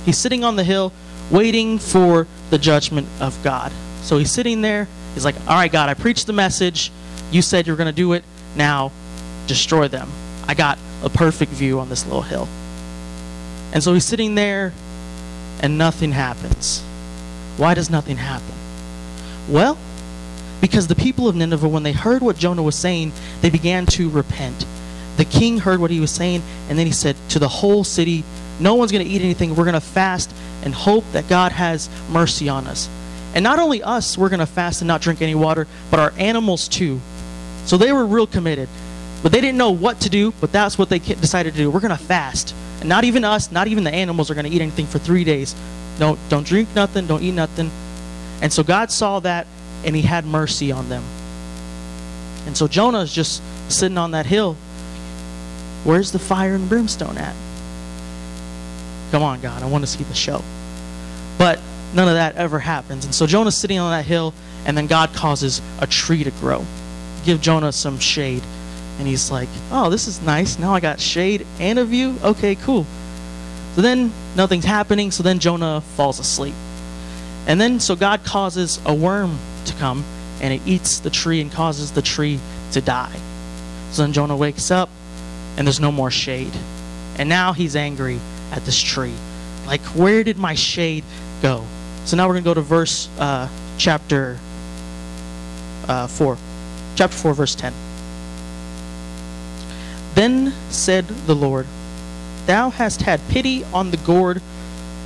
He's 0.06 0.18
sitting 0.18 0.46
on 0.46 0.56
the 0.56 0.63
hill 0.63 0.94
waiting 1.30 1.78
for 1.78 2.25
the 2.52 2.57
judgment 2.57 3.06
of 3.19 3.38
God. 3.44 3.74
So 4.02 4.18
he's 4.18 4.31
sitting 4.31 4.62
there. 4.62 4.88
He's 5.13 5.25
like, 5.25 5.36
All 5.46 5.56
right, 5.56 5.69
God, 5.69 5.90
I 5.90 5.94
preached 5.94 6.25
the 6.25 6.34
message. 6.34 6.90
You 7.31 7.42
said 7.42 7.68
you're 7.68 7.75
going 7.75 7.88
to 7.88 7.94
do 7.94 8.13
it. 8.13 8.24
Now 8.56 8.94
destroy 9.48 9.90
them. 9.90 10.10
I 10.48 10.54
got 10.54 10.80
a 11.04 11.10
perfect 11.10 11.51
view 11.51 11.81
on 11.81 11.90
this 11.90 12.06
little 12.06 12.22
hill. 12.22 12.48
And 13.74 13.84
so 13.84 13.94
he's 13.94 14.06
sitting 14.06 14.36
there 14.36 14.72
and 15.62 15.78
nothing 15.78 16.13
happens. 16.13 16.81
Why 17.58 17.74
does 17.74 17.90
nothing 17.90 18.16
happen? 18.18 18.56
Well, 19.50 19.78
because 20.65 20.88
the 20.88 20.95
people 20.95 21.27
of 21.27 21.35
Nineveh, 21.35 21.67
when 21.67 21.83
they 21.83 21.91
heard 21.91 22.23
what 22.23 22.38
Jonah 22.38 22.63
was 22.63 22.75
saying, 22.75 23.12
they 23.41 23.51
began 23.51 23.85
to 23.85 24.09
repent. 24.09 24.65
The 25.15 25.23
king 25.23 25.59
heard 25.59 25.79
what 25.79 25.91
he 25.91 26.00
was 26.00 26.09
saying, 26.09 26.41
and 26.67 26.79
then 26.79 26.88
he 26.88 26.91
said 26.91 27.15
to 27.29 27.38
the 27.38 27.47
whole 27.47 27.83
city, 27.83 28.23
No 28.59 28.73
one's 28.73 28.91
going 28.91 29.06
to 29.06 29.12
eat 29.12 29.21
anything. 29.21 29.56
We're 29.56 29.65
going 29.65 29.75
to 29.75 29.79
fast 29.79 30.33
and 30.63 30.73
hope 30.73 31.03
that 31.12 31.29
God 31.29 31.51
has 31.51 31.88
mercy 32.09 32.50
on 32.50 32.65
us. 32.65 32.89
And 33.35 33.44
not 33.44 33.59
only 33.59 33.83
us, 33.83 34.17
we're 34.17 34.29
going 34.29 34.39
to 34.39 34.47
fast 34.47 34.81
and 34.81 34.88
not 34.88 35.01
drink 35.01 35.21
any 35.21 35.35
water, 35.35 35.67
but 35.91 36.00
our 36.00 36.12
animals 36.17 36.67
too. 36.67 37.00
So 37.65 37.77
they 37.77 37.91
were 37.91 38.07
real 38.07 38.25
committed. 38.25 38.67
But 39.21 39.31
they 39.31 39.41
didn't 39.41 39.59
know 39.59 39.69
what 39.71 40.01
to 40.01 40.09
do, 40.09 40.33
but 40.41 40.51
that's 40.51 40.79
what 40.79 40.89
they 40.89 40.97
decided 40.97 41.53
to 41.53 41.59
do. 41.59 41.69
We're 41.69 41.79
going 41.79 41.95
to 41.95 42.03
fast. 42.03 42.56
And 42.79 42.89
not 42.89 43.03
even 43.03 43.23
us, 43.23 43.51
not 43.51 43.67
even 43.67 43.83
the 43.83 43.94
animals 43.94 44.31
are 44.31 44.33
going 44.33 44.50
to 44.50 44.51
eat 44.51 44.63
anything 44.63 44.88
for 44.88 44.97
three 44.97 45.23
days. 45.23 45.53
Don't, 46.00 46.17
don't 46.27 46.45
drink 46.45 46.69
nothing, 46.73 47.06
don't 47.06 47.21
eat 47.21 47.33
nothing. 47.33 47.69
And 48.41 48.51
so 48.51 48.63
God 48.63 48.91
saw 48.91 49.19
that, 49.19 49.45
and 49.86 49.96
he 49.96 50.02
had 50.02 50.26
mercy 50.26 50.72
on 50.72 50.90
them. 50.90 51.04
And 52.46 52.58
so 52.58 52.68
Jonah 52.68 53.00
is 53.00 53.13
just 53.13 53.42
sitting 53.70 53.98
on 53.98 54.12
that 54.12 54.25
hill. 54.25 54.56
Where's 55.84 56.12
the 56.12 56.20
fire 56.20 56.56
and 56.56 56.68
brimstone 56.68 57.18
at? 57.18 57.36
Come 59.12 59.24
on, 59.24 59.39
God, 59.39 59.63
I 59.63 59.68
want 59.68 59.84
to 59.84 59.88
see 59.88 60.04
the 60.04 60.15
show. 60.15 60.44
But 61.38 61.60
none 61.94 62.08
of 62.08 62.15
that 62.15 62.36
ever 62.36 62.60
happens. 62.60 63.06
And 63.06 63.13
so 63.13 63.27
Jonah's 63.27 63.56
sitting 63.56 63.80
on 63.80 63.92
that 63.92 64.06
hill, 64.06 64.34
and 64.65 64.77
then 64.77 64.88
God 64.88 65.13
causes 65.13 65.62
a 65.80 65.88
tree 65.88 66.24
to 66.24 66.32
grow. 66.32 66.65
Give 67.24 67.39
Jonah 67.39 67.72
some 67.72 68.00
shade. 68.00 68.44
And 68.98 69.08
he's 69.08 69.30
like, 69.30 69.50
oh, 69.72 69.89
this 69.89 70.08
is 70.08 70.22
nice. 70.22 70.58
Now 70.58 70.74
I 70.74 70.80
got 70.80 71.00
shade 71.00 71.46
and 71.60 71.77
a 71.77 71.86
view. 71.86 72.15
Okay, 72.24 72.56
cool. 72.56 72.86
So 73.75 73.82
then 73.82 74.12
nothing's 74.36 74.65
happening. 74.65 75.12
So 75.12 75.22
then 75.22 75.39
Jonah 75.39 75.82
falls 75.82 76.20
asleep. 76.20 76.56
And 77.46 77.60
then 77.60 77.80
so 77.80 77.96
God 77.96 78.24
causes 78.24 78.80
a 78.86 78.94
worm 78.94 79.38
to 79.65 79.74
come 79.75 80.03
and 80.41 80.53
it 80.53 80.62
eats 80.65 81.00
the 81.00 81.10
tree 81.10 81.41
and 81.41 81.51
causes 81.51 81.91
the 81.91 82.01
tree 82.01 82.39
to 82.72 82.81
die. 82.81 83.15
So 83.91 84.01
then 84.01 84.13
Jonah 84.13 84.36
wakes 84.36 84.72
up 84.72 84.89
and 85.57 85.65
there's 85.65 85.79
no 85.79 85.91
more 85.91 86.12
shade. 86.12 86.53
And 87.17 87.29
now 87.29 87.53
he's 87.53 87.75
angry 87.75 88.19
at 88.51 88.65
this 88.65 88.81
tree. 88.81 89.13
Like, 89.65 89.81
where 89.81 90.24
did 90.24 90.38
my 90.38 90.53
shade 90.53 91.03
go? 91.41 91.63
So 92.05 92.17
now 92.17 92.27
we're 92.27 92.34
going 92.34 92.43
to 92.43 92.50
go 92.50 92.53
to 92.53 92.62
verse 92.62 93.10
uh, 93.17 93.50
chapter 93.77 94.38
uh, 95.88 96.07
4. 96.07 96.38
Chapter 96.95 97.17
4, 97.17 97.34
verse 97.34 97.55
10. 97.55 97.74
Then 100.13 100.53
said 100.69 101.07
the 101.07 101.36
Lord, 101.36 101.67
Thou 102.45 102.69
hast 102.69 103.01
had 103.01 103.19
pity 103.29 103.63
on 103.65 103.91
the 103.91 103.98
gourd 103.98 104.41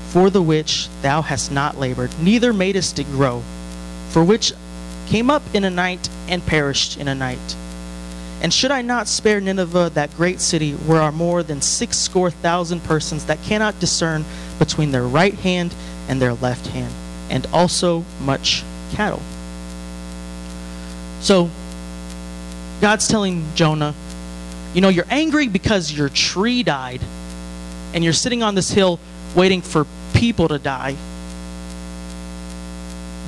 for 0.10 0.30
the 0.30 0.42
which 0.42 0.90
thou 1.02 1.22
hast 1.22 1.52
not 1.52 1.78
labored, 1.78 2.12
neither 2.20 2.52
madest 2.52 2.98
it 3.00 3.06
grow, 3.12 3.44
for 4.10 4.24
which 4.24 4.54
came 5.08 5.30
up 5.30 5.44
in 5.54 5.64
a 5.64 5.70
night 5.70 6.10
and 6.28 6.46
perished 6.46 6.98
in 6.98 7.08
a 7.08 7.16
night. 7.16 7.56
And 8.42 8.54
should 8.54 8.72
I 8.72 8.82
not 8.82 9.08
spare 9.08 9.42
Nineveh, 9.42 9.92
that 9.96 10.16
great 10.16 10.40
city, 10.40 10.74
where 10.74 11.02
are 11.02 11.12
more 11.12 11.44
than 11.44 11.62
six 11.62 11.98
score 11.98 12.32
thousand 12.32 12.84
persons 12.84 13.26
that 13.26 13.42
cannot 13.44 13.80
discern 13.80 14.24
between 14.60 14.92
their 14.92 15.04
right 15.04 15.34
hand 15.34 15.74
and 16.08 16.22
their 16.22 16.34
left 16.34 16.68
hand, 16.68 16.94
and 17.30 17.46
also 17.52 18.06
much 18.22 18.64
cattle? 18.92 19.22
So, 21.20 21.50
God's 22.80 23.08
telling 23.10 23.46
Jonah, 23.56 23.94
you 24.74 24.80
know, 24.80 24.90
you're 24.90 25.06
angry 25.10 25.50
because 25.50 25.92
your 25.92 26.08
tree 26.08 26.64
died, 26.64 27.02
and 27.94 28.04
you're 28.04 28.14
sitting 28.14 28.42
on 28.42 28.56
this 28.56 28.72
hill 28.72 29.00
waiting 29.36 29.62
for 29.62 29.86
people 30.14 30.48
to 30.48 30.60
die. 30.60 30.96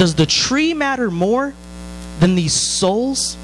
Does 0.02 0.16
the 0.16 0.26
tree 0.26 0.74
matter 0.74 1.12
more 1.12 1.54
than 2.20 2.34
these 2.34 2.54
souls? 2.54 3.38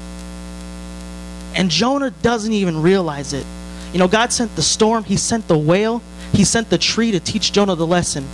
And 1.54 1.70
Jonah 1.70 2.10
doesn't 2.10 2.52
even 2.52 2.82
realize 2.82 3.32
it. 3.32 3.46
You 3.92 4.00
know, 4.00 4.08
God 4.08 4.32
sent 4.32 4.56
the 4.56 4.62
storm, 4.62 5.04
He 5.04 5.16
sent 5.16 5.46
the 5.46 5.56
whale, 5.56 6.02
He 6.32 6.42
sent 6.42 6.68
the 6.68 6.76
tree 6.76 7.12
to 7.12 7.20
teach 7.20 7.52
Jonah 7.52 7.76
the 7.76 7.86
lesson. 7.86 8.26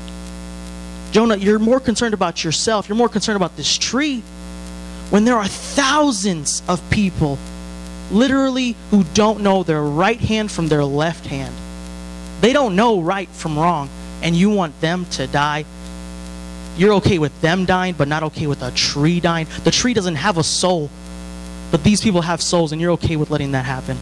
Jonah, 1.13 1.37
you're 1.37 1.59
more 1.59 1.81
concerned 1.81 2.15
about 2.15 2.43
yourself, 2.43 2.89
you're 2.89 2.97
more 2.97 3.11
concerned 3.11 3.37
about 3.37 3.59
this 3.59 3.77
tree 3.77 4.23
when 5.11 5.27
there 5.27 5.37
are 5.37 5.47
thousands 5.47 6.63
of 6.67 6.81
people 6.89 7.37
literally 8.11 8.75
who 8.91 9.05
don't 9.13 9.43
know 9.43 9.65
their 9.65 9.83
right 9.83 10.19
hand 10.19 10.51
from 10.51 10.69
their 10.69 10.83
left 10.83 11.27
hand. 11.27 11.55
They 12.41 12.55
don't 12.55 12.75
know 12.75 13.03
right 13.03 13.29
from 13.29 13.59
wrong, 13.59 13.91
and 14.23 14.35
you 14.35 14.49
want 14.49 14.81
them 14.81 15.05
to 15.11 15.27
die. 15.27 15.67
You're 16.77 16.95
okay 16.95 17.19
with 17.19 17.39
them 17.41 17.65
dying, 17.65 17.95
but 17.95 18.09
not 18.09 18.23
okay 18.25 18.47
with 18.47 18.63
a 18.63 18.71
tree 18.73 19.21
dying. 19.21 19.47
The 19.63 19.71
tree 19.71 19.95
doesn't 19.95 20.17
have 20.17 20.39
a 20.39 20.43
soul, 20.43 20.91
but 21.71 21.85
these 21.85 22.01
people 22.01 22.23
have 22.23 22.43
souls, 22.43 22.73
and 22.73 22.81
you're 22.81 22.93
okay 22.93 23.17
with 23.17 23.31
letting 23.31 23.53
that 23.53 23.65
happen. 23.65 23.97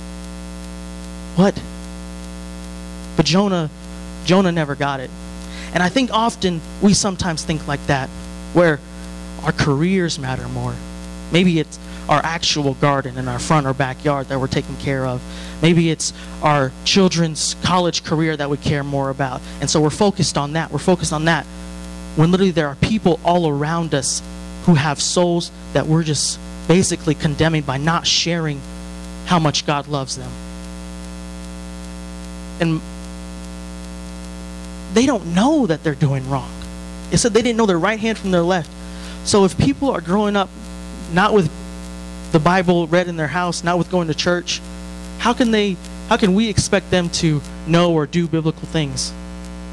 What? 1.36 1.60
But 3.16 3.26
Jonah, 3.26 3.70
Jonah 4.24 4.52
never 4.52 4.74
got 4.74 5.00
it. 5.00 5.10
And 5.74 5.82
I 5.82 5.88
think 5.88 6.10
often 6.12 6.60
we 6.80 6.94
sometimes 6.94 7.44
think 7.44 7.66
like 7.66 7.84
that, 7.86 8.08
where 8.52 8.80
our 9.42 9.52
careers 9.52 10.18
matter 10.18 10.48
more. 10.48 10.74
Maybe 11.32 11.58
it's 11.58 11.78
our 12.08 12.20
actual 12.24 12.74
garden 12.74 13.16
in 13.16 13.28
our 13.28 13.38
front 13.38 13.66
or 13.66 13.72
backyard 13.72 14.28
that 14.28 14.38
we're 14.38 14.48
taking 14.48 14.76
care 14.76 15.06
of. 15.06 15.22
Maybe 15.62 15.90
it's 15.90 16.12
our 16.42 16.72
children's 16.84 17.54
college 17.62 18.04
career 18.04 18.36
that 18.36 18.50
we 18.50 18.56
care 18.56 18.84
more 18.84 19.08
about. 19.10 19.40
And 19.60 19.70
so 19.70 19.80
we're 19.80 19.90
focused 19.90 20.36
on 20.36 20.54
that. 20.54 20.70
We're 20.70 20.78
focused 20.78 21.12
on 21.12 21.26
that. 21.26 21.46
When 22.16 22.30
literally 22.30 22.50
there 22.50 22.68
are 22.68 22.76
people 22.76 23.18
all 23.24 23.48
around 23.48 23.94
us 23.94 24.22
who 24.64 24.74
have 24.74 25.00
souls 25.00 25.50
that 25.72 25.86
we're 25.86 26.02
just 26.02 26.38
basically 26.68 27.14
condemning 27.14 27.62
by 27.62 27.78
not 27.78 28.06
sharing 28.06 28.60
how 29.26 29.38
much 29.38 29.66
God 29.66 29.88
loves 29.88 30.16
them. 30.16 30.30
And 32.60 32.80
they 34.94 35.06
don't 35.06 35.34
know 35.34 35.66
that 35.66 35.82
they're 35.82 35.94
doing 35.94 36.28
wrong. 36.28 36.50
It 37.10 37.18
said 37.18 37.32
they 37.32 37.42
didn't 37.42 37.56
know 37.56 37.66
their 37.66 37.78
right 37.78 37.98
hand 37.98 38.18
from 38.18 38.30
their 38.30 38.42
left. 38.42 38.70
So 39.24 39.44
if 39.44 39.56
people 39.58 39.90
are 39.90 40.00
growing 40.00 40.36
up 40.36 40.48
not 41.12 41.32
with 41.34 41.50
the 42.32 42.38
Bible 42.38 42.86
read 42.86 43.08
in 43.08 43.16
their 43.16 43.28
house, 43.28 43.62
not 43.62 43.78
with 43.78 43.90
going 43.90 44.08
to 44.08 44.14
church, 44.14 44.60
how 45.18 45.32
can 45.32 45.50
they 45.50 45.76
how 46.08 46.16
can 46.16 46.34
we 46.34 46.48
expect 46.48 46.90
them 46.90 47.08
to 47.10 47.40
know 47.66 47.92
or 47.92 48.06
do 48.06 48.26
biblical 48.26 48.66
things? 48.68 49.12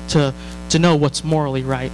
To 0.09 0.33
to 0.69 0.79
know 0.79 0.95
what's 0.95 1.23
morally 1.23 1.63
right. 1.63 1.91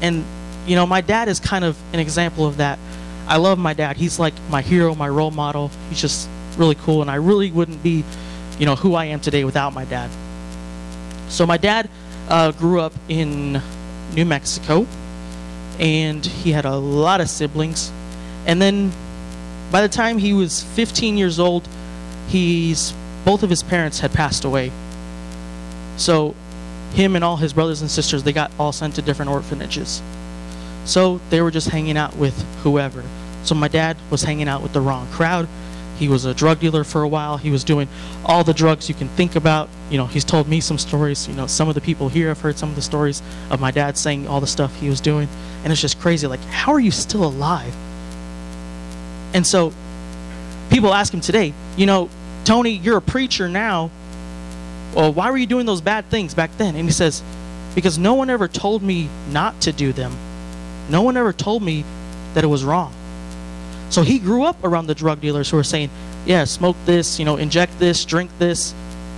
And 0.00 0.24
you 0.66 0.76
know, 0.76 0.86
my 0.86 1.00
dad 1.00 1.28
is 1.28 1.40
kind 1.40 1.64
of 1.64 1.78
an 1.92 2.00
example 2.00 2.46
of 2.46 2.58
that. 2.58 2.78
I 3.26 3.36
love 3.36 3.58
my 3.58 3.74
dad. 3.74 3.96
He's 3.96 4.18
like 4.18 4.34
my 4.50 4.62
hero, 4.62 4.94
my 4.94 5.08
role 5.08 5.30
model. 5.30 5.70
He's 5.88 6.00
just 6.00 6.28
really 6.56 6.74
cool 6.74 7.00
and 7.02 7.10
I 7.10 7.16
really 7.16 7.50
wouldn't 7.50 7.82
be, 7.82 8.04
you 8.58 8.66
know, 8.66 8.76
who 8.76 8.94
I 8.94 9.06
am 9.06 9.20
today 9.20 9.44
without 9.44 9.72
my 9.72 9.84
dad. 9.84 10.10
So 11.28 11.46
my 11.46 11.56
dad 11.56 11.88
uh, 12.28 12.52
grew 12.52 12.80
up 12.80 12.92
in 13.08 13.60
New 14.14 14.24
Mexico, 14.24 14.86
and 15.78 16.24
he 16.24 16.52
had 16.52 16.64
a 16.64 16.76
lot 16.76 17.20
of 17.20 17.28
siblings. 17.28 17.92
And 18.46 18.60
then, 18.60 18.92
by 19.70 19.82
the 19.82 19.88
time 19.88 20.18
he 20.18 20.32
was 20.32 20.62
15 20.62 21.16
years 21.16 21.38
old, 21.38 21.68
he's 22.28 22.92
both 23.24 23.42
of 23.42 23.50
his 23.50 23.62
parents 23.62 24.00
had 24.00 24.12
passed 24.12 24.44
away. 24.44 24.72
So, 25.96 26.34
him 26.92 27.14
and 27.16 27.24
all 27.24 27.36
his 27.36 27.52
brothers 27.52 27.80
and 27.80 27.90
sisters, 27.90 28.22
they 28.22 28.32
got 28.32 28.50
all 28.58 28.72
sent 28.72 28.96
to 28.96 29.02
different 29.02 29.30
orphanages. 29.30 30.02
So 30.84 31.20
they 31.30 31.40
were 31.40 31.50
just 31.50 31.68
hanging 31.68 31.96
out 31.96 32.16
with 32.16 32.40
whoever. 32.62 33.04
So 33.44 33.54
my 33.54 33.68
dad 33.68 33.96
was 34.10 34.22
hanging 34.22 34.48
out 34.48 34.62
with 34.62 34.72
the 34.72 34.80
wrong 34.80 35.06
crowd. 35.08 35.48
He 35.98 36.08
was 36.08 36.24
a 36.24 36.32
drug 36.32 36.60
dealer 36.60 36.82
for 36.82 37.02
a 37.02 37.08
while. 37.08 37.36
He 37.36 37.50
was 37.50 37.62
doing 37.62 37.86
all 38.24 38.42
the 38.42 38.54
drugs 38.54 38.88
you 38.88 38.94
can 38.94 39.08
think 39.08 39.36
about. 39.36 39.68
You 39.90 39.98
know, 39.98 40.06
he's 40.06 40.24
told 40.24 40.48
me 40.48 40.60
some 40.60 40.78
stories. 40.78 41.28
You 41.28 41.34
know, 41.34 41.46
some 41.46 41.68
of 41.68 41.74
the 41.74 41.80
people 41.80 42.08
here 42.08 42.28
have 42.28 42.40
heard 42.40 42.58
some 42.58 42.70
of 42.70 42.76
the 42.76 42.82
stories 42.82 43.22
of 43.50 43.60
my 43.60 43.70
dad 43.70 43.98
saying 43.98 44.26
all 44.26 44.40
the 44.40 44.46
stuff 44.46 44.74
he 44.76 44.88
was 44.88 45.00
doing. 45.00 45.28
And 45.62 45.70
it's 45.70 45.82
just 45.82 46.00
crazy. 46.00 46.26
Like, 46.26 46.40
how 46.44 46.72
are 46.72 46.80
you 46.80 46.90
still 46.90 47.24
alive? 47.24 47.74
And 49.34 49.46
so 49.46 49.72
people 50.70 50.94
ask 50.94 51.12
him 51.12 51.20
today, 51.20 51.52
you 51.76 51.84
know, 51.84 52.08
Tony, 52.44 52.70
you're 52.70 52.96
a 52.96 53.02
preacher 53.02 53.48
now. 53.48 53.90
Well, 54.94 55.12
why 55.12 55.30
were 55.30 55.36
you 55.36 55.46
doing 55.46 55.66
those 55.66 55.80
bad 55.80 56.06
things 56.06 56.34
back 56.34 56.50
then? 56.58 56.74
And 56.74 56.84
he 56.84 56.92
says, 56.92 57.22
because 57.74 57.98
no 57.98 58.14
one 58.14 58.30
ever 58.30 58.48
told 58.48 58.82
me 58.82 59.08
not 59.30 59.60
to 59.62 59.72
do 59.72 59.92
them. 59.92 60.12
No 60.88 61.02
one 61.02 61.16
ever 61.16 61.32
told 61.32 61.62
me 61.62 61.84
that 62.34 62.42
it 62.42 62.48
was 62.48 62.64
wrong. 62.64 62.92
So 63.90 64.02
he 64.02 64.18
grew 64.18 64.44
up 64.44 64.62
around 64.62 64.86
the 64.86 64.94
drug 64.94 65.20
dealers 65.20 65.50
who 65.50 65.56
were 65.56 65.64
saying, 65.64 65.90
yeah, 66.26 66.44
smoke 66.44 66.76
this, 66.84 67.18
you 67.18 67.24
know, 67.24 67.36
inject 67.36 67.78
this, 67.78 68.04
drink 68.04 68.30
this. 68.38 68.74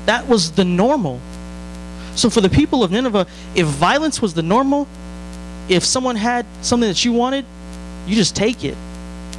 That 0.07 0.29
was 0.29 0.52
the 0.52 0.64
normal. 0.64 1.21
So 2.14 2.29
for 2.29 2.41
the 2.41 2.50
people 2.50 2.83
of 2.83 2.91
Nineveh, 2.91 3.26
if 3.55 3.67
violence 3.67 4.21
was 4.21 4.35
the 4.35 4.43
normal, 4.43 4.87
if 5.69 5.85
someone 5.85 6.17
had 6.17 6.45
something 6.61 6.88
that 6.88 7.05
you 7.05 7.12
wanted, 7.12 7.45
you 8.07 8.14
just 8.14 8.37
take 8.37 8.64
it. 8.64 8.76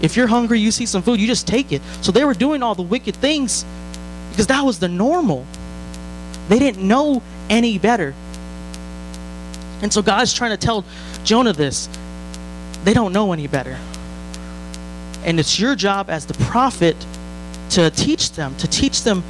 If 0.01 0.17
you're 0.17 0.27
hungry, 0.27 0.59
you 0.59 0.71
see 0.71 0.85
some 0.85 1.01
food, 1.01 1.19
you 1.19 1.27
just 1.27 1.47
take 1.47 1.71
it. 1.71 1.81
So 2.01 2.11
they 2.11 2.25
were 2.25 2.33
doing 2.33 2.63
all 2.63 2.75
the 2.75 2.81
wicked 2.81 3.15
things 3.15 3.65
because 4.31 4.47
that 4.47 4.65
was 4.65 4.79
the 4.79 4.87
normal. 4.87 5.45
They 6.49 6.59
didn't 6.59 6.87
know 6.87 7.21
any 7.49 7.77
better. 7.77 8.13
And 9.81 9.91
so 9.91 10.01
God's 10.01 10.33
trying 10.33 10.51
to 10.51 10.57
tell 10.57 10.85
Jonah 11.23 11.53
this. 11.53 11.89
They 12.83 12.93
don't 12.93 13.13
know 13.13 13.33
any 13.33 13.47
better. 13.47 13.77
And 15.25 15.39
it's 15.39 15.59
your 15.59 15.75
job 15.75 16.09
as 16.09 16.25
the 16.25 16.33
prophet 16.45 16.95
to 17.71 17.89
teach 17.89 18.33
them, 18.33 18.55
to 18.57 18.67
teach 18.67 19.03
them 19.03 19.23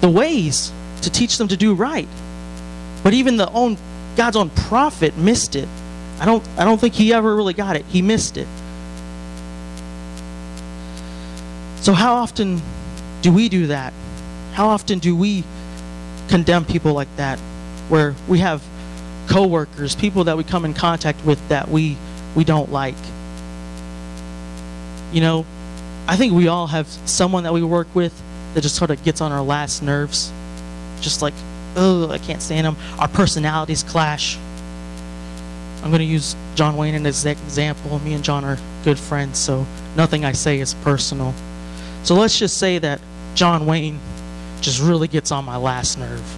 the 0.00 0.08
ways, 0.08 0.72
to 1.02 1.10
teach 1.10 1.38
them 1.38 1.48
to 1.48 1.56
do 1.56 1.74
right. 1.74 2.08
But 3.02 3.14
even 3.14 3.36
the 3.36 3.50
own 3.50 3.78
God's 4.16 4.36
own 4.36 4.50
prophet 4.50 5.16
missed 5.16 5.56
it. 5.56 5.68
I 6.18 6.24
don't 6.24 6.46
I 6.56 6.64
don't 6.64 6.80
think 6.80 6.94
he 6.94 7.12
ever 7.12 7.34
really 7.34 7.54
got 7.54 7.76
it. 7.76 7.84
He 7.86 8.02
missed 8.02 8.36
it. 8.36 8.48
So 11.80 11.92
how 11.92 12.14
often 12.14 12.60
do 13.22 13.32
we 13.32 13.48
do 13.48 13.68
that? 13.68 13.92
How 14.52 14.68
often 14.68 14.98
do 14.98 15.14
we 15.14 15.44
condemn 16.28 16.64
people 16.64 16.92
like 16.92 17.14
that 17.16 17.38
where 17.88 18.14
we 18.28 18.38
have 18.38 18.62
coworkers, 19.28 19.94
people 19.94 20.24
that 20.24 20.36
we 20.36 20.44
come 20.44 20.64
in 20.64 20.74
contact 20.74 21.24
with 21.24 21.48
that 21.48 21.68
we 21.68 21.96
we 22.34 22.44
don't 22.44 22.70
like? 22.70 22.94
You 25.12 25.20
know, 25.20 25.46
I 26.06 26.16
think 26.16 26.32
we 26.32 26.48
all 26.48 26.66
have 26.66 26.86
someone 26.86 27.44
that 27.44 27.52
we 27.52 27.62
work 27.62 27.88
with 27.94 28.12
that 28.54 28.60
just 28.60 28.76
sort 28.76 28.90
of 28.90 29.02
gets 29.04 29.20
on 29.20 29.32
our 29.32 29.42
last 29.42 29.82
nerves. 29.82 30.32
Just 31.00 31.22
like, 31.22 31.34
oh, 31.76 32.10
I 32.10 32.18
can't 32.18 32.42
stand 32.42 32.66
them. 32.66 32.76
Our 32.98 33.08
personalities 33.08 33.82
clash. 33.82 34.38
I'm 35.82 35.90
going 35.90 36.00
to 36.00 36.04
use 36.04 36.34
John 36.54 36.76
Wayne 36.76 37.06
as 37.06 37.24
an 37.24 37.32
example. 37.32 37.98
Me 38.00 38.14
and 38.14 38.24
John 38.24 38.44
are 38.44 38.58
good 38.82 38.98
friends, 38.98 39.38
so 39.38 39.66
nothing 39.94 40.24
I 40.24 40.32
say 40.32 40.58
is 40.58 40.74
personal. 40.74 41.34
So 42.02 42.14
let's 42.14 42.38
just 42.38 42.58
say 42.58 42.78
that 42.78 43.00
John 43.34 43.66
Wayne 43.66 44.00
just 44.60 44.80
really 44.80 45.08
gets 45.08 45.30
on 45.30 45.44
my 45.44 45.56
last 45.56 45.98
nerve. 45.98 46.36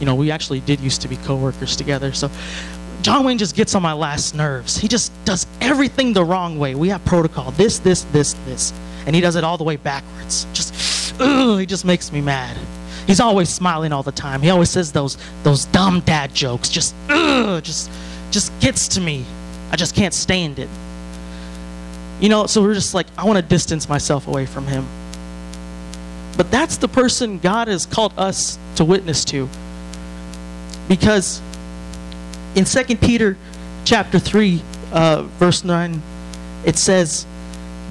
You 0.00 0.06
know, 0.06 0.14
we 0.14 0.30
actually 0.30 0.60
did 0.60 0.80
used 0.80 1.02
to 1.02 1.08
be 1.08 1.16
coworkers 1.18 1.76
together, 1.76 2.12
so 2.12 2.30
John 3.02 3.24
Wayne 3.24 3.38
just 3.38 3.56
gets 3.56 3.74
on 3.74 3.82
my 3.82 3.92
last 3.92 4.34
nerves. 4.34 4.76
He 4.76 4.86
just 4.86 5.12
does 5.24 5.46
everything 5.60 6.12
the 6.12 6.24
wrong 6.24 6.58
way. 6.58 6.76
We 6.76 6.88
have 6.90 7.04
protocol 7.04 7.50
this, 7.52 7.80
this, 7.80 8.02
this, 8.04 8.34
this. 8.44 8.72
And 9.06 9.16
he 9.16 9.20
does 9.20 9.34
it 9.34 9.42
all 9.42 9.58
the 9.58 9.64
way 9.64 9.74
backwards. 9.74 10.46
Just, 10.52 11.20
ugh, 11.20 11.58
he 11.58 11.66
just 11.66 11.84
makes 11.84 12.12
me 12.12 12.20
mad. 12.20 12.56
He's 13.08 13.18
always 13.18 13.48
smiling 13.48 13.92
all 13.92 14.04
the 14.04 14.12
time. 14.12 14.40
He 14.40 14.50
always 14.50 14.70
says 14.70 14.92
those 14.92 15.18
those 15.42 15.64
dumb 15.66 16.00
dad 16.00 16.32
jokes. 16.32 16.68
Just, 16.68 16.94
ugh, 17.08 17.62
just, 17.64 17.90
just 18.30 18.56
gets 18.60 18.86
to 18.88 19.00
me. 19.00 19.24
I 19.72 19.76
just 19.76 19.96
can't 19.96 20.14
stand 20.14 20.60
it. 20.60 20.68
You 22.20 22.28
know, 22.28 22.46
so 22.46 22.62
we're 22.62 22.74
just 22.74 22.94
like, 22.94 23.08
I 23.18 23.24
want 23.24 23.38
to 23.38 23.42
distance 23.42 23.88
myself 23.88 24.28
away 24.28 24.46
from 24.46 24.68
him. 24.68 24.86
But 26.36 26.50
that's 26.50 26.78
the 26.78 26.88
person 26.88 27.38
God 27.38 27.68
has 27.68 27.86
called 27.86 28.12
us 28.16 28.58
to 28.76 28.84
witness 28.84 29.24
to. 29.26 29.48
Because 30.88 31.40
in 32.54 32.64
2 32.64 32.96
Peter 32.96 33.36
chapter 33.84 34.18
3, 34.18 34.62
uh, 34.92 35.22
verse 35.38 35.64
9, 35.64 36.02
it 36.64 36.76
says, 36.76 37.26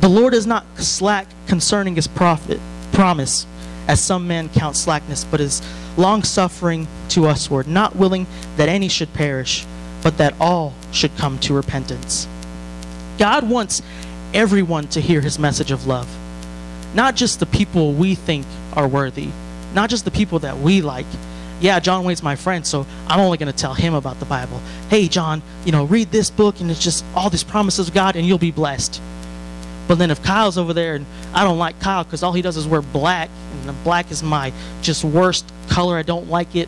The 0.01 0.09
Lord 0.09 0.33
is 0.33 0.47
not 0.47 0.65
slack 0.77 1.27
concerning 1.47 1.95
his 1.95 2.07
prophet, 2.07 2.59
promise, 2.91 3.45
as 3.87 4.01
some 4.01 4.27
men 4.27 4.49
count 4.49 4.75
slackness, 4.75 5.23
but 5.23 5.41
is 5.41 5.61
long 5.97 6.23
suffering 6.23 6.87
to 7.09 7.21
usward, 7.23 7.67
not 7.67 7.95
willing 7.95 8.25
that 8.57 8.69
any 8.69 8.87
should 8.87 9.13
perish, 9.13 9.65
but 10.01 10.17
that 10.17 10.33
all 10.39 10.73
should 10.91 11.15
come 11.17 11.37
to 11.39 11.53
repentance. 11.53 12.27
God 13.17 13.49
wants 13.49 13.81
everyone 14.33 14.87
to 14.89 15.01
hear 15.01 15.21
his 15.21 15.37
message 15.37 15.71
of 15.71 15.87
love, 15.87 16.07
not 16.93 17.15
just 17.15 17.39
the 17.39 17.45
people 17.45 17.93
we 17.93 18.15
think 18.15 18.45
are 18.73 18.87
worthy, 18.87 19.29
not 19.73 19.89
just 19.89 20.05
the 20.05 20.11
people 20.11 20.39
that 20.39 20.57
we 20.59 20.81
like. 20.81 21.05
yeah, 21.61 21.79
John 21.79 22.03
Wayne's 22.03 22.23
my 22.23 22.35
friend, 22.35 22.65
so 22.65 22.85
I'm 23.07 23.19
only 23.19 23.37
going 23.37 23.51
to 23.51 23.57
tell 23.57 23.75
him 23.75 23.93
about 23.93 24.19
the 24.19 24.25
Bible. 24.25 24.59
Hey, 24.89 25.07
John, 25.07 25.43
you 25.63 25.71
know, 25.71 25.85
read 25.85 26.11
this 26.11 26.29
book, 26.31 26.59
and 26.59 26.71
it's 26.71 26.83
just 26.83 27.05
all 27.15 27.29
these 27.29 27.43
promises 27.43 27.87
of 27.87 27.93
God, 27.93 28.15
and 28.15 28.25
you'll 28.25 28.39
be 28.39 28.51
blessed. 28.51 28.99
But 29.87 29.99
then 29.99 30.09
if 30.09 30.23
Kyle's 30.23 30.57
over 30.57 30.73
there, 30.73 30.95
and 30.95 31.05
I 31.33 31.43
don't 31.43 31.59
like 31.59 31.79
Kyle 31.79 32.03
because 32.03 32.23
all 32.23 32.33
he 32.33 32.41
does 32.41 32.57
is 32.57 32.67
wear 32.67 32.81
black, 32.81 33.29
and 33.53 33.83
black 33.83 34.09
is 34.09 34.23
my 34.23 34.53
just 34.81 35.03
worst 35.03 35.51
color. 35.69 35.97
I 35.97 36.01
don't 36.01 36.29
like 36.29 36.55
it. 36.55 36.67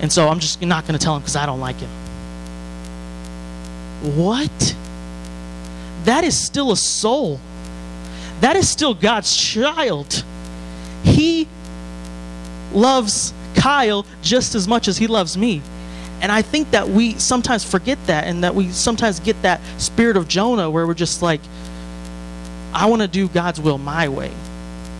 And 0.00 0.12
so 0.12 0.28
I'm 0.28 0.40
just 0.40 0.60
not 0.60 0.86
going 0.86 0.98
to 0.98 1.02
tell 1.02 1.16
him 1.16 1.22
because 1.22 1.36
I 1.36 1.46
don't 1.46 1.60
like 1.60 1.76
him. 1.76 1.90
What? 4.16 4.76
That 6.04 6.24
is 6.24 6.38
still 6.38 6.72
a 6.72 6.76
soul. 6.76 7.40
That 8.40 8.56
is 8.56 8.68
still 8.68 8.94
God's 8.94 9.34
child. 9.34 10.24
He 11.02 11.48
loves 12.72 13.32
Kyle 13.54 14.04
just 14.22 14.54
as 14.54 14.66
much 14.68 14.88
as 14.88 14.98
he 14.98 15.06
loves 15.06 15.36
me. 15.36 15.62
And 16.20 16.32
I 16.32 16.42
think 16.42 16.70
that 16.70 16.88
we 16.88 17.14
sometimes 17.14 17.64
forget 17.64 17.98
that 18.06 18.26
and 18.26 18.44
that 18.44 18.54
we 18.54 18.70
sometimes 18.70 19.20
get 19.20 19.40
that 19.42 19.60
spirit 19.78 20.16
of 20.16 20.28
Jonah 20.28 20.70
where 20.70 20.86
we're 20.86 20.94
just 20.94 21.22
like, 21.22 21.40
I 22.72 22.86
want 22.86 23.02
to 23.02 23.08
do 23.08 23.28
God's 23.28 23.60
will 23.60 23.78
my 23.78 24.08
way. 24.08 24.32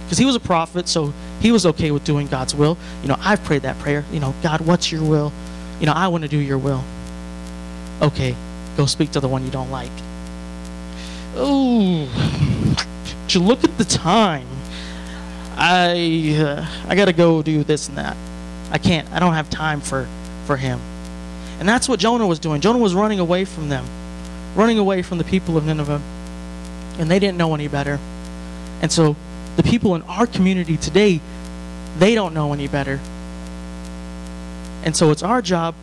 Because 0.05 0.19
he 0.19 0.25
was 0.25 0.37
a 0.37 0.41
prophet, 0.41 0.87
so 0.87 1.13
he 1.41 1.51
was 1.51 1.65
okay 1.67 1.91
with 1.91 2.05
doing 2.05 2.27
God's 2.27 2.55
will. 2.55 2.77
You 3.03 3.09
know, 3.09 3.17
I've 3.21 3.43
prayed 3.43 3.63
that 3.63 3.79
prayer. 3.79 4.05
You 4.13 4.21
know, 4.21 4.35
God, 4.43 4.61
what's 4.61 4.93
your 4.93 5.03
will? 5.03 5.33
You 5.81 5.87
know, 5.87 5.93
I 5.93 6.09
want 6.09 6.23
to 6.23 6.29
do 6.29 6.39
your 6.39 6.59
will. 6.59 6.85
Okay, 8.03 8.37
go 8.77 8.87
speak 8.87 9.13
to 9.13 9.21
the 9.21 9.29
one 9.29 9.45
you 9.45 9.51
don't 9.51 9.71
like. 9.71 9.91
Oh, 11.37 12.07
look 13.41 13.65
at 13.65 13.77
the 13.79 13.85
time. 13.85 14.47
I 15.57 16.37
uh, 16.39 16.67
I 16.89 16.95
got 16.95 17.07
to 17.07 17.13
go 17.13 17.43
do 17.43 17.65
this 17.65 17.89
and 17.89 17.99
that. 17.99 18.17
I 18.71 18.79
can't. 18.79 19.11
I 19.13 19.19
don't 19.21 19.35
have 19.35 19.51
time 19.51 19.81
for 19.81 20.09
for 20.47 20.57
him. 20.57 20.81
And 21.59 21.69
that's 21.69 21.89
what 21.89 22.01
Jonah 22.01 22.27
was 22.27 22.39
doing. 22.39 22.61
Jonah 22.61 22.79
was 22.79 22.95
running 22.95 23.21
away 23.21 23.45
from 23.45 23.69
them, 23.69 23.85
running 24.57 24.79
away 24.79 25.03
from 25.03 25.19
the 25.19 25.25
people 25.25 25.57
of 25.57 25.65
Nineveh. 25.65 26.03
And 26.99 27.11
they 27.11 27.19
didn't 27.19 27.39
know 27.39 27.55
any 27.55 27.69
better. 27.69 27.99
And 28.83 28.91
so 28.91 29.17
the 29.57 29.63
people 29.63 29.95
in 29.95 30.03
our 30.03 30.27
community 30.27 30.77
today, 30.77 31.21
they 31.99 32.15
don't 32.15 32.35
know 32.35 32.53
any 32.53 32.69
better. 32.69 33.01
And 34.85 34.97
so 34.97 35.11
it's 35.11 35.23
our 35.23 35.41
job, 35.41 35.75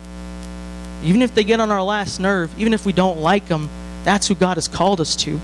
even 1.02 1.22
if 1.22 1.34
they 1.34 1.44
get 1.44 1.58
on 1.58 1.70
our 1.70 1.82
last 1.82 2.20
nerve, 2.20 2.56
even 2.58 2.72
if 2.72 2.86
we 2.86 2.92
don't 2.92 3.18
like 3.18 3.48
them, 3.48 3.68
that's 4.04 4.28
who 4.28 4.34
God 4.34 4.56
has 4.56 4.68
called 4.68 5.00
us 5.00 5.16
to. 5.16 5.40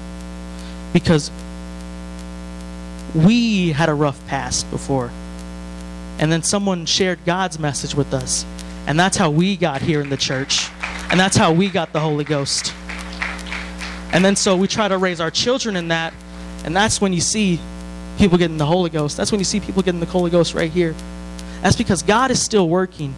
Because 0.92 1.30
we 3.14 3.72
had 3.72 3.88
a 3.88 3.94
rough 3.94 4.24
past 4.26 4.70
before. 4.70 5.10
And 6.18 6.32
then 6.32 6.42
someone 6.42 6.84
shared 6.86 7.24
God's 7.24 7.58
message 7.58 7.94
with 7.94 8.12
us. 8.12 8.44
And 8.86 8.98
that's 8.98 9.16
how 9.16 9.30
we 9.30 9.56
got 9.56 9.82
here 9.82 10.00
in 10.00 10.10
the 10.10 10.16
church. 10.16 10.68
And 11.10 11.18
that's 11.18 11.36
how 11.36 11.52
we 11.52 11.68
got 11.68 11.92
the 11.92 12.00
Holy 12.00 12.24
Ghost. 12.24 12.74
And 14.12 14.24
then 14.24 14.36
so 14.36 14.56
we 14.56 14.66
try 14.66 14.88
to 14.88 14.98
raise 14.98 15.20
our 15.20 15.30
children 15.30 15.76
in 15.76 15.88
that. 15.88 16.12
And 16.64 16.74
that's 16.74 17.00
when 17.00 17.12
you 17.12 17.20
see 17.20 17.60
people 18.18 18.36
getting 18.36 18.56
the 18.56 18.66
Holy 18.66 18.90
Ghost. 18.90 19.16
That's 19.16 19.30
when 19.30 19.38
you 19.38 19.44
see 19.44 19.60
people 19.60 19.82
getting 19.82 20.00
the 20.00 20.06
Holy 20.06 20.30
Ghost 20.30 20.54
right 20.54 20.70
here. 20.70 20.94
That's 21.62 21.76
because 21.76 22.02
God 22.02 22.30
is 22.30 22.42
still 22.42 22.68
working. 22.68 23.14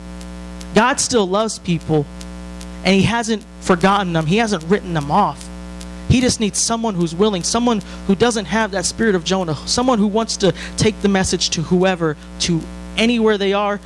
God 0.75 1.01
still 1.01 1.27
loves 1.27 1.59
people. 1.59 2.07
And 2.85 2.95
He 2.95 3.03
hasn't 3.03 3.45
forgotten 3.61 4.13
them, 4.13 4.27
He 4.27 4.37
hasn't 4.39 4.63
written 4.65 4.95
them 4.95 5.11
off. 5.11 5.50
He 6.11 6.21
just 6.21 6.41
needs 6.41 6.59
someone 6.59 6.97
who's 6.97 7.15
willing, 7.15 7.45
someone 7.45 7.81
who 8.09 8.17
doesn't 8.17 8.47
have 8.47 8.73
that 8.73 8.85
spirit 8.85 9.15
of 9.15 9.23
Jonah, 9.23 9.55
someone 9.69 10.01
who 10.01 10.09
wants 10.09 10.37
to 10.39 10.53
take 10.77 11.01
the 11.03 11.09
message 11.09 11.51
to 11.51 11.63
whoever, 11.63 12.17
to 12.41 12.61
anywhere 12.97 13.39
they 13.39 13.53
are. 13.53 13.79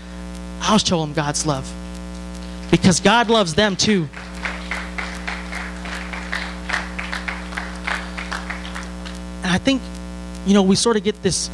I'll 0.63 0.79
show 0.79 1.03
them 1.03 1.13
God's 1.13 1.45
love. 1.45 1.71
Because 2.71 3.01
God 3.01 3.29
loves 3.29 3.55
them 3.55 3.77
too. 3.77 4.09
And 9.43 9.53
I 9.53 9.59
think, 9.59 9.83
you 10.47 10.55
know, 10.55 10.63
we 10.63 10.77
sort 10.77 10.97
of 10.97 11.05
get 11.05 11.23
this 11.23 11.51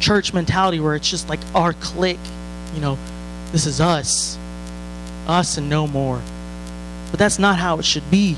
church 0.00 0.32
mentality 0.32 0.80
where 0.80 0.94
it's 0.94 1.10
just 1.10 1.28
like 1.28 1.40
our 1.54 1.74
clique, 1.74 2.18
you 2.74 2.80
know, 2.80 2.96
this 3.52 3.66
is 3.66 3.82
us, 3.82 4.38
us 5.26 5.58
and 5.58 5.68
no 5.68 5.86
more. 5.86 6.22
But 7.10 7.18
that's 7.18 7.38
not 7.38 7.58
how 7.58 7.78
it 7.78 7.84
should 7.84 8.10
be. 8.10 8.34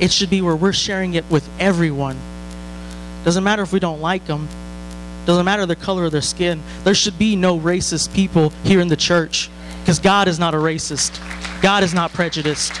It 0.00 0.10
should 0.10 0.30
be 0.30 0.40
where 0.40 0.56
we're 0.56 0.72
sharing 0.72 1.14
it 1.14 1.30
with 1.30 1.48
everyone. 1.60 2.16
Doesn't 3.24 3.44
matter 3.44 3.62
if 3.62 3.72
we 3.72 3.80
don't 3.80 4.00
like 4.00 4.26
them. 4.26 4.48
Doesn't 5.26 5.44
matter 5.44 5.66
the 5.66 5.76
color 5.76 6.06
of 6.06 6.12
their 6.12 6.22
skin. 6.22 6.62
There 6.84 6.94
should 6.94 7.18
be 7.18 7.36
no 7.36 7.58
racist 7.58 8.14
people 8.14 8.50
here 8.64 8.80
in 8.80 8.88
the 8.88 8.96
church 8.96 9.50
because 9.80 9.98
God 9.98 10.26
is 10.26 10.38
not 10.38 10.54
a 10.54 10.56
racist. 10.56 11.20
God 11.60 11.82
is 11.82 11.92
not 11.92 12.12
prejudiced. 12.14 12.80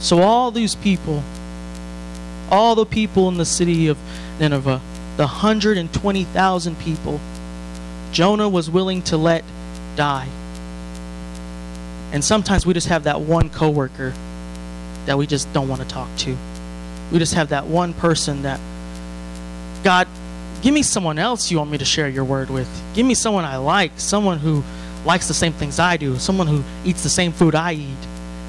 So, 0.00 0.20
all 0.20 0.50
these 0.50 0.74
people, 0.74 1.22
all 2.50 2.74
the 2.74 2.84
people 2.84 3.28
in 3.28 3.38
the 3.38 3.46
city 3.46 3.86
of 3.86 3.96
Nineveh, 4.38 4.82
the 5.16 5.22
120,000 5.22 6.78
people, 6.78 7.20
Jonah 8.12 8.48
was 8.48 8.68
willing 8.68 9.00
to 9.04 9.16
let 9.16 9.44
die. 9.96 10.28
And 12.12 12.24
sometimes 12.24 12.64
we 12.64 12.74
just 12.74 12.88
have 12.88 13.04
that 13.04 13.20
one 13.20 13.50
coworker 13.50 14.12
that 15.06 15.18
we 15.18 15.26
just 15.26 15.52
don't 15.52 15.68
want 15.68 15.82
to 15.82 15.88
talk 15.88 16.08
to. 16.18 16.36
We 17.12 17.18
just 17.18 17.34
have 17.34 17.48
that 17.50 17.66
one 17.66 17.92
person 17.92 18.42
that, 18.42 18.60
God, 19.82 20.08
give 20.62 20.72
me 20.72 20.82
someone 20.82 21.18
else 21.18 21.50
you 21.50 21.58
want 21.58 21.70
me 21.70 21.78
to 21.78 21.84
share 21.84 22.08
your 22.08 22.24
word 22.24 22.50
with. 22.50 22.68
Give 22.94 23.04
me 23.04 23.14
someone 23.14 23.44
I 23.44 23.56
like, 23.56 23.92
someone 23.96 24.38
who 24.38 24.62
likes 25.04 25.28
the 25.28 25.34
same 25.34 25.52
things 25.52 25.78
I 25.78 25.96
do, 25.96 26.18
someone 26.18 26.46
who 26.46 26.62
eats 26.84 27.02
the 27.02 27.08
same 27.08 27.32
food 27.32 27.54
I 27.54 27.72
eat. 27.72 28.06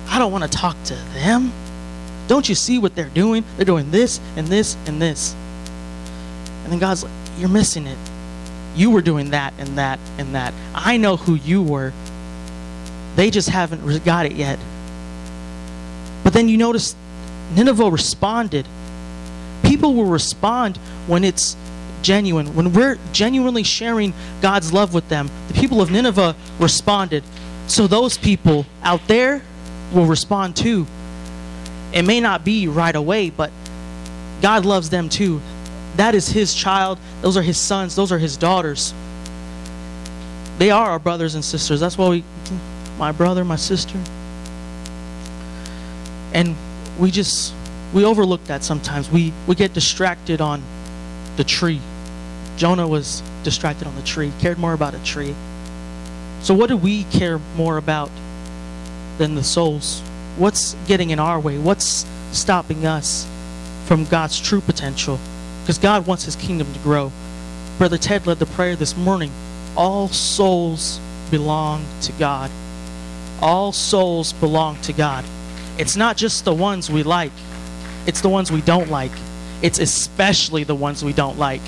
I 0.08 0.20
don't 0.20 0.32
want 0.32 0.44
to 0.44 0.50
talk 0.50 0.82
to 0.86 0.96
them. 1.14 1.52
Don't 2.28 2.48
you 2.48 2.56
see 2.56 2.80
what 2.80 2.96
they're 2.96 3.10
doing? 3.10 3.44
They're 3.58 3.66
doing 3.66 3.92
this 3.92 4.20
and 4.36 4.48
this 4.48 4.78
and 4.86 5.02
this. 5.02 5.36
And 6.64 6.72
then 6.72 6.80
God's 6.80 7.04
like, 7.04 7.14
You're 7.38 7.50
missing 7.50 7.86
it. 7.86 7.98
You 8.76 8.92
were 8.92 9.02
doing 9.02 9.32
that 9.32 9.54
and 9.58 9.78
that 9.78 10.00
and 10.18 10.36
that. 10.36 10.54
I 10.74 10.98
know 10.98 11.18
who 11.18 11.36
you 11.36 11.64
were. 11.64 11.94
They 13.16 13.32
just 13.32 13.50
haven't 13.50 14.04
got 14.04 14.26
it 14.26 14.34
yet. 14.34 14.60
But 16.24 16.34
then 16.34 16.50
you 16.50 16.58
notice 16.58 16.96
Nineveh 17.56 17.90
responded. 17.90 18.68
People 19.64 19.94
will 19.94 20.06
respond 20.06 20.78
when 21.08 21.24
it's 21.24 21.56
genuine. 22.02 22.56
When 22.56 22.74
we're 22.74 22.98
genuinely 23.14 23.64
sharing 23.64 24.14
God's 24.42 24.74
love 24.74 24.94
with 24.94 25.08
them, 25.10 25.30
the 25.48 25.54
people 25.54 25.82
of 25.82 25.90
Nineveh 25.90 26.36
responded. 26.60 27.24
So 27.68 27.88
those 27.88 28.18
people 28.18 28.66
out 28.84 29.08
there 29.08 29.42
will 29.94 30.06
respond 30.06 30.56
too. 30.56 30.86
It 31.94 32.04
may 32.04 32.20
not 32.20 32.44
be 32.44 32.68
right 32.68 32.96
away, 32.96 33.30
but 33.30 33.52
God 34.42 34.66
loves 34.66 34.90
them 34.90 35.10
too. 35.10 35.42
That 35.96 36.16
is 36.16 36.30
His 36.30 36.54
child. 36.54 37.00
Those 37.22 37.38
are 37.38 37.42
His 37.42 37.58
sons. 37.58 37.96
Those 37.96 38.12
are 38.12 38.18
His 38.18 38.38
daughters. 38.38 38.94
They 40.58 40.72
are 40.72 40.92
our 40.92 41.00
brothers 41.00 41.36
and 41.36 41.44
sisters. 41.44 41.80
That's 41.80 41.98
why 41.98 42.10
we, 42.10 42.24
my 42.98 43.12
brother, 43.12 43.44
my 43.44 43.56
sister. 43.56 44.00
And 46.34 46.56
we 46.98 47.12
just, 47.12 47.54
we 47.94 48.06
overlook 48.06 48.44
that 48.46 48.64
sometimes. 48.64 49.10
We, 49.10 49.34
we 49.48 49.56
get 49.56 49.74
distracted 49.74 50.42
on 50.42 50.62
the 51.36 51.44
tree. 51.44 51.82
Jonah 52.58 52.88
was 52.88 53.22
distracted 53.44 53.88
on 53.88 53.96
the 53.96 54.02
tree, 54.02 54.32
cared 54.40 54.58
more 54.58 54.74
about 54.74 54.94
a 54.94 55.04
tree. 55.04 55.36
So, 56.42 56.54
what 56.54 56.70
do 56.70 56.78
we 56.78 57.04
care 57.06 57.40
more 57.58 57.78
about 57.78 58.12
than 59.18 59.36
the 59.36 59.44
souls? 59.44 60.02
What's 60.38 60.76
getting 60.88 61.10
in 61.10 61.20
our 61.20 61.40
way? 61.40 61.58
What's 61.58 62.06
stopping 62.32 62.86
us 62.86 63.28
from 63.86 64.06
God's 64.06 64.40
true 64.40 64.62
potential? 64.62 65.20
Because 65.66 65.78
God 65.80 66.06
wants 66.06 66.26
His 66.26 66.36
kingdom 66.36 66.72
to 66.72 66.80
grow. 66.80 67.12
Brother 67.78 67.98
Ted 67.98 68.28
led 68.28 68.40
the 68.40 68.46
prayer 68.46 68.76
this 68.76 68.96
morning. 68.96 69.32
All 69.76 70.08
souls 70.08 71.00
belong 71.32 71.84
to 72.02 72.12
God. 72.14 72.52
All 73.42 73.72
souls 73.72 74.32
belong 74.34 74.80
to 74.82 74.94
God. 74.94 75.26
It's 75.78 75.96
not 75.96 76.18
just 76.18 76.46
the 76.46 76.54
ones 76.54 76.90
we 76.90 77.04
like, 77.04 77.32
it's 78.06 78.22
the 78.22 78.30
ones 78.30 78.52
we 78.52 78.62
don't 78.62 78.90
like. 78.90 79.12
It's 79.62 79.80
especially 79.80 80.64
the 80.64 80.76
ones 80.76 81.04
we 81.04 81.14
don't 81.14 81.38
like. 81.38 81.62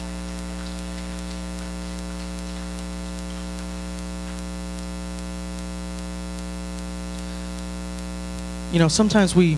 you 8.72 8.80
know, 8.80 8.88
sometimes 8.88 9.36
we 9.36 9.58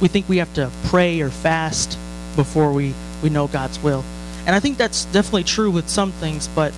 we 0.00 0.08
think 0.08 0.28
we 0.28 0.38
have 0.38 0.52
to 0.54 0.70
pray 0.84 1.20
or 1.20 1.30
fast 1.30 1.98
before 2.36 2.72
we 2.72 2.94
we 3.22 3.30
know 3.30 3.46
God's 3.46 3.78
will. 3.78 4.04
And 4.46 4.54
I 4.56 4.60
think 4.60 4.78
that's 4.78 5.04
definitely 5.06 5.44
true 5.44 5.70
with 5.70 5.88
some 5.88 6.12
things, 6.12 6.48
but 6.48 6.72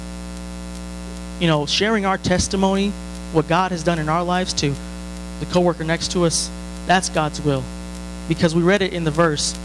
you 1.41 1.47
know, 1.47 1.67
sharing 1.67 2.05
our 2.07 2.19
testimony, 2.19 2.91
what 3.33 3.49
God 3.49 3.71
has 3.71 3.83
done 3.83 3.99
in 3.99 4.09
our 4.09 4.23
lives 4.23 4.53
to 4.55 4.75
the 5.41 5.47
coworker 5.47 5.85
next 5.85 6.13
to 6.13 6.25
us, 6.25 6.51
that's 6.87 7.09
God's 7.09 7.41
will. 7.41 7.63
Because 8.29 8.55
we 8.55 8.63
read 8.63 8.83
it 8.83 8.93
in 8.93 9.05
the 9.05 9.11
verse. 9.11 9.57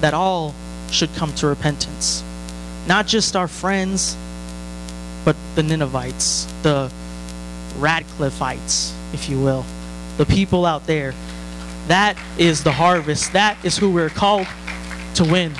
that 0.00 0.14
all 0.14 0.54
should 0.90 1.12
come 1.16 1.34
to 1.34 1.46
repentance. 1.46 2.22
Not 2.86 3.06
just 3.06 3.36
our 3.36 3.48
friends, 3.48 4.16
but 5.24 5.36
the 5.54 5.62
Ninevites, 5.62 6.46
the 6.62 6.90
Radcliffeites, 7.78 8.92
if 9.12 9.28
you 9.28 9.40
will, 9.40 9.64
the 10.16 10.26
people 10.26 10.64
out 10.64 10.86
there. 10.86 11.14
That 11.88 12.16
is 12.38 12.64
the 12.64 12.72
harvest. 12.72 13.32
That 13.32 13.56
is 13.64 13.76
who 13.76 13.90
we're 13.90 14.08
called 14.08 14.46
to 15.18 15.24
win. 15.24 15.52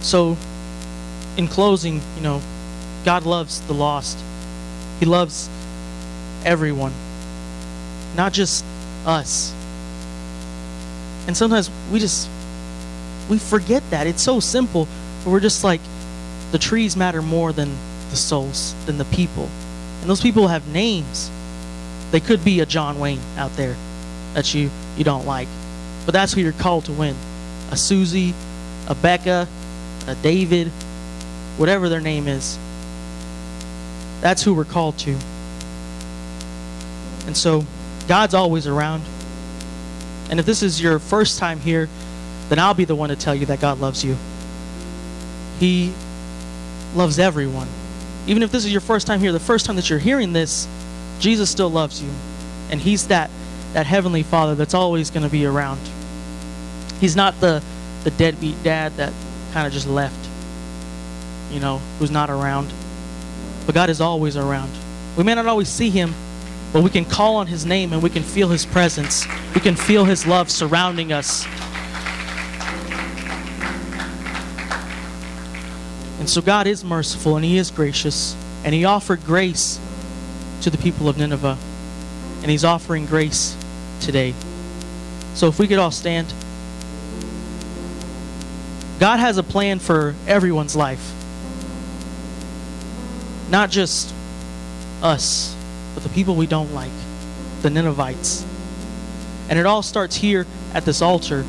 So, 0.00 0.36
in 1.36 1.48
closing, 1.48 2.00
you 2.14 2.22
know, 2.22 2.40
God 3.04 3.24
loves 3.24 3.60
the 3.62 3.74
lost. 3.74 4.16
He 5.00 5.06
loves 5.06 5.48
everyone, 6.44 6.92
not 8.14 8.32
just 8.32 8.64
us. 9.04 9.52
And 11.26 11.36
sometimes 11.36 11.68
we 11.90 11.98
just 11.98 12.30
we 13.28 13.38
forget 13.38 13.82
that. 13.90 14.06
It's 14.06 14.22
so 14.22 14.38
simple, 14.38 14.86
but 15.24 15.30
we're 15.30 15.40
just 15.40 15.64
like 15.64 15.80
the 16.52 16.58
trees 16.58 16.96
matter 16.96 17.22
more 17.22 17.52
than 17.52 17.70
the 18.10 18.16
souls, 18.16 18.76
than 18.86 18.98
the 18.98 19.04
people. 19.06 19.48
And 20.00 20.08
those 20.08 20.20
people 20.20 20.46
have 20.46 20.68
names. 20.68 21.28
They 22.12 22.20
could 22.20 22.44
be 22.44 22.60
a 22.60 22.66
John 22.66 23.00
Wayne 23.00 23.20
out 23.36 23.56
there 23.56 23.76
that 24.34 24.54
you 24.54 24.70
you 24.96 25.04
don't 25.04 25.26
like. 25.26 25.48
But 26.06 26.12
that's 26.12 26.32
who 26.32 26.40
you're 26.40 26.52
called 26.52 26.86
to 26.86 26.92
win. 26.92 27.14
A 27.70 27.76
Susie, 27.76 28.34
a 28.88 28.94
Becca, 28.94 29.46
a 30.06 30.14
David, 30.16 30.68
whatever 31.56 31.88
their 31.88 32.00
name 32.00 32.26
is. 32.26 32.58
That's 34.20 34.42
who 34.42 34.54
we're 34.54 34.64
called 34.64 34.98
to. 34.98 35.16
And 37.26 37.36
so 37.36 37.64
God's 38.08 38.34
always 38.34 38.66
around. 38.66 39.02
And 40.30 40.40
if 40.40 40.46
this 40.46 40.62
is 40.62 40.80
your 40.80 40.98
first 40.98 41.38
time 41.38 41.60
here, 41.60 41.88
then 42.48 42.58
I'll 42.58 42.74
be 42.74 42.84
the 42.84 42.96
one 42.96 43.10
to 43.10 43.16
tell 43.16 43.34
you 43.34 43.46
that 43.46 43.60
God 43.60 43.78
loves 43.80 44.04
you. 44.04 44.16
He 45.58 45.92
loves 46.94 47.18
everyone. 47.18 47.68
Even 48.26 48.42
if 48.42 48.50
this 48.50 48.64
is 48.64 48.72
your 48.72 48.80
first 48.80 49.06
time 49.06 49.20
here, 49.20 49.32
the 49.32 49.40
first 49.40 49.66
time 49.66 49.76
that 49.76 49.88
you're 49.88 49.98
hearing 49.98 50.32
this, 50.32 50.68
Jesus 51.20 51.50
still 51.50 51.70
loves 51.70 52.02
you. 52.02 52.10
And 52.70 52.80
He's 52.80 53.08
that, 53.08 53.30
that 53.72 53.86
heavenly 53.86 54.22
Father 54.22 54.54
that's 54.54 54.74
always 54.74 55.10
going 55.10 55.22
to 55.22 55.28
be 55.28 55.46
around. 55.46 55.80
He's 57.00 57.16
not 57.16 57.40
the, 57.40 57.62
the 58.04 58.10
deadbeat 58.10 58.62
dad 58.62 58.92
that 58.96 59.12
kind 59.52 59.66
of 59.66 59.72
just 59.72 59.86
left, 59.86 60.28
you 61.50 61.60
know, 61.60 61.78
who's 61.98 62.10
not 62.10 62.30
around. 62.30 62.72
But 63.66 63.74
God 63.74 63.90
is 63.90 64.00
always 64.00 64.36
around. 64.36 64.70
We 65.16 65.24
may 65.24 65.34
not 65.34 65.46
always 65.46 65.68
see 65.68 65.90
Him, 65.90 66.14
but 66.72 66.82
we 66.82 66.90
can 66.90 67.04
call 67.04 67.36
on 67.36 67.46
His 67.46 67.64
name 67.64 67.92
and 67.92 68.02
we 68.02 68.10
can 68.10 68.22
feel 68.22 68.48
His 68.48 68.66
presence. 68.66 69.26
We 69.54 69.60
can 69.60 69.76
feel 69.76 70.04
His 70.04 70.26
love 70.26 70.50
surrounding 70.50 71.12
us. 71.12 71.46
And 76.18 76.28
so 76.28 76.42
God 76.42 76.66
is 76.66 76.84
merciful 76.84 77.36
and 77.36 77.44
He 77.44 77.56
is 77.56 77.70
gracious. 77.70 78.36
And 78.64 78.74
He 78.74 78.84
offered 78.84 79.24
grace 79.24 79.80
to 80.62 80.70
the 80.70 80.78
people 80.78 81.08
of 81.08 81.16
Nineveh. 81.16 81.56
And 82.42 82.50
He's 82.50 82.64
offering 82.64 83.06
grace 83.06 83.56
today. 84.00 84.34
So 85.34 85.48
if 85.48 85.58
we 85.58 85.68
could 85.68 85.78
all 85.78 85.90
stand. 85.90 86.32
God 88.98 89.18
has 89.18 89.38
a 89.38 89.42
plan 89.42 89.78
for 89.78 90.14
everyone's 90.26 90.76
life. 90.76 91.14
Not 93.50 93.70
just 93.70 94.12
us, 95.02 95.56
but 95.94 96.02
the 96.02 96.10
people 96.10 96.34
we 96.34 96.46
don't 96.46 96.74
like, 96.74 96.90
the 97.62 97.70
Ninevites. 97.70 98.44
And 99.48 99.58
it 99.58 99.66
all 99.66 99.82
starts 99.82 100.16
here 100.16 100.46
at 100.74 100.84
this 100.84 101.02
altar, 101.02 101.42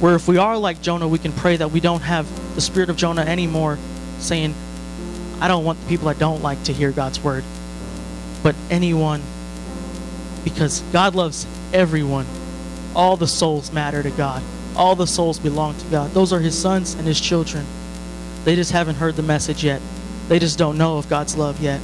where 0.00 0.14
if 0.14 0.28
we 0.28 0.38
are 0.38 0.56
like 0.56 0.80
Jonah, 0.80 1.08
we 1.08 1.18
can 1.18 1.32
pray 1.32 1.56
that 1.56 1.72
we 1.72 1.80
don't 1.80 2.02
have 2.02 2.26
the 2.54 2.60
spirit 2.60 2.88
of 2.88 2.96
Jonah 2.96 3.22
anymore, 3.22 3.78
saying, 4.20 4.54
I 5.40 5.48
don't 5.48 5.64
want 5.64 5.80
the 5.80 5.88
people 5.88 6.08
I 6.08 6.14
don't 6.14 6.42
like 6.42 6.62
to 6.64 6.72
hear 6.72 6.92
God's 6.92 7.20
word, 7.20 7.44
but 8.42 8.54
anyone, 8.70 9.20
because 10.44 10.80
God 10.92 11.14
loves 11.14 11.46
everyone. 11.72 12.26
All 12.94 13.16
the 13.16 13.26
souls 13.26 13.72
matter 13.72 14.02
to 14.02 14.10
God. 14.10 14.42
All 14.76 14.94
the 14.94 15.06
souls 15.06 15.38
belong 15.38 15.76
to 15.76 15.84
God. 15.86 16.10
Those 16.12 16.32
are 16.32 16.38
His 16.38 16.56
sons 16.56 16.94
and 16.94 17.06
His 17.06 17.20
children. 17.20 17.64
They 18.44 18.54
just 18.54 18.70
haven't 18.70 18.96
heard 18.96 19.16
the 19.16 19.22
message 19.22 19.64
yet. 19.64 19.80
They 20.28 20.38
just 20.38 20.58
don't 20.58 20.78
know 20.78 20.98
of 20.98 21.08
God's 21.08 21.36
love 21.36 21.60
yet. 21.60 21.80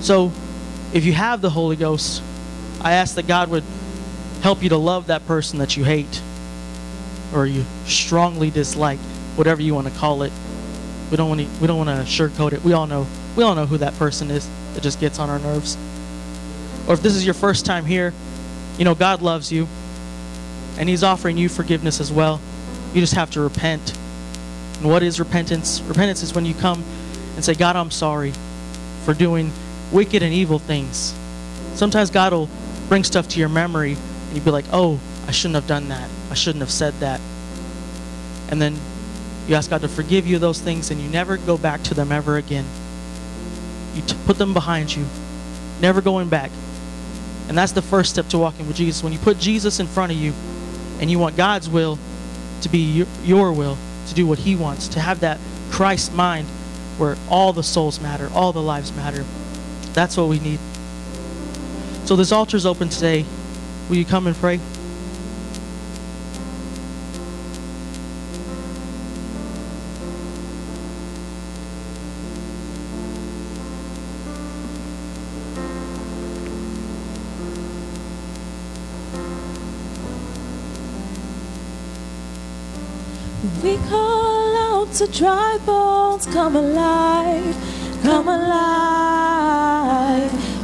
So, 0.00 0.30
if 0.92 1.04
you 1.04 1.12
have 1.14 1.40
the 1.40 1.50
Holy 1.50 1.76
Ghost, 1.76 2.22
I 2.80 2.92
ask 2.92 3.14
that 3.14 3.26
God 3.26 3.48
would 3.50 3.64
help 4.42 4.62
you 4.62 4.68
to 4.68 4.76
love 4.76 5.06
that 5.06 5.26
person 5.26 5.58
that 5.60 5.76
you 5.76 5.84
hate 5.84 6.20
or 7.34 7.46
you 7.46 7.64
strongly 7.86 8.50
dislike, 8.50 8.98
whatever 9.36 9.62
you 9.62 9.74
want 9.74 9.88
to 9.88 9.94
call 9.94 10.22
it. 10.22 10.32
We 11.10 11.16
don't 11.16 11.28
want 11.28 11.40
to 11.40 11.46
we 11.60 11.66
don't 11.66 11.78
want 11.78 11.88
to 11.88 12.04
sugarcoat 12.04 12.52
it. 12.52 12.62
We 12.62 12.74
all 12.74 12.86
know 12.86 13.06
we 13.36 13.42
all 13.42 13.54
know 13.54 13.66
who 13.66 13.78
that 13.78 13.94
person 13.94 14.30
is 14.30 14.48
that 14.74 14.82
just 14.82 15.00
gets 15.00 15.18
on 15.18 15.30
our 15.30 15.38
nerves. 15.38 15.76
Or 16.86 16.94
if 16.94 17.02
this 17.02 17.14
is 17.14 17.24
your 17.24 17.34
first 17.34 17.64
time 17.64 17.84
here, 17.84 18.12
you 18.78 18.84
know 18.84 18.94
God 18.94 19.22
loves 19.22 19.50
you 19.50 19.66
and 20.78 20.88
he's 20.88 21.02
offering 21.02 21.38
you 21.38 21.48
forgiveness 21.48 22.00
as 22.00 22.12
well. 22.12 22.40
You 22.92 23.00
just 23.00 23.14
have 23.14 23.30
to 23.32 23.40
repent. 23.40 23.96
And 24.78 24.88
what 24.88 25.02
is 25.02 25.18
repentance? 25.18 25.80
Repentance 25.82 26.22
is 26.22 26.34
when 26.34 26.44
you 26.44 26.54
come 26.54 26.82
and 27.36 27.44
say, 27.44 27.54
God, 27.54 27.76
I'm 27.76 27.90
sorry 27.90 28.32
for 29.04 29.14
doing 29.14 29.52
wicked 29.92 30.22
and 30.22 30.32
evil 30.32 30.58
things. 30.58 31.14
Sometimes 31.74 32.10
God 32.10 32.32
will 32.32 32.48
bring 32.88 33.04
stuff 33.04 33.28
to 33.28 33.40
your 33.40 33.48
memory 33.48 33.92
and 33.92 34.34
you'll 34.34 34.44
be 34.44 34.50
like, 34.50 34.66
oh, 34.72 35.00
I 35.26 35.30
shouldn't 35.30 35.54
have 35.56 35.66
done 35.66 35.88
that. 35.88 36.08
I 36.30 36.34
shouldn't 36.34 36.60
have 36.60 36.70
said 36.70 36.94
that. 36.94 37.20
And 38.50 38.60
then 38.60 38.76
you 39.46 39.54
ask 39.54 39.70
God 39.70 39.82
to 39.82 39.88
forgive 39.88 40.26
you 40.26 40.38
those 40.38 40.60
things 40.60 40.90
and 40.90 41.00
you 41.00 41.08
never 41.08 41.36
go 41.36 41.56
back 41.56 41.82
to 41.84 41.94
them 41.94 42.12
ever 42.12 42.36
again. 42.36 42.64
You 43.94 44.02
put 44.26 44.38
them 44.38 44.52
behind 44.52 44.94
you, 44.94 45.06
never 45.80 46.00
going 46.00 46.28
back. 46.28 46.50
And 47.48 47.56
that's 47.56 47.72
the 47.72 47.82
first 47.82 48.10
step 48.10 48.28
to 48.28 48.38
walking 48.38 48.66
with 48.66 48.76
Jesus. 48.76 49.02
When 49.02 49.12
you 49.12 49.18
put 49.18 49.38
Jesus 49.38 49.78
in 49.78 49.86
front 49.86 50.12
of 50.12 50.18
you 50.18 50.32
and 51.00 51.10
you 51.10 51.18
want 51.18 51.36
God's 51.36 51.68
will 51.68 51.98
to 52.62 52.68
be 52.68 52.78
your, 52.78 53.06
your 53.22 53.52
will, 53.52 53.76
to 54.08 54.14
do 54.14 54.26
what 54.26 54.38
He 54.38 54.56
wants, 54.56 54.88
to 54.88 55.00
have 55.00 55.20
that 55.20 55.38
Christ 55.70 56.12
mind 56.14 56.46
where 56.98 57.16
all 57.28 57.52
the 57.52 57.62
souls 57.62 58.00
matter, 58.00 58.30
all 58.34 58.52
the 58.52 58.62
lives 58.62 58.94
matter. 58.94 59.24
That's 59.92 60.16
what 60.16 60.28
we 60.28 60.38
need. 60.40 60.58
So 62.04 62.16
this 62.16 62.32
altar 62.32 62.56
is 62.56 62.66
open 62.66 62.88
today. 62.88 63.24
Will 63.88 63.96
you 63.96 64.04
come 64.04 64.26
and 64.26 64.36
pray? 64.36 64.60
To 84.94 85.06
dry 85.08 85.58
bones, 85.66 86.24
come 86.26 86.54
alive, 86.54 87.56
come 88.04 88.28
alive. 88.28 88.70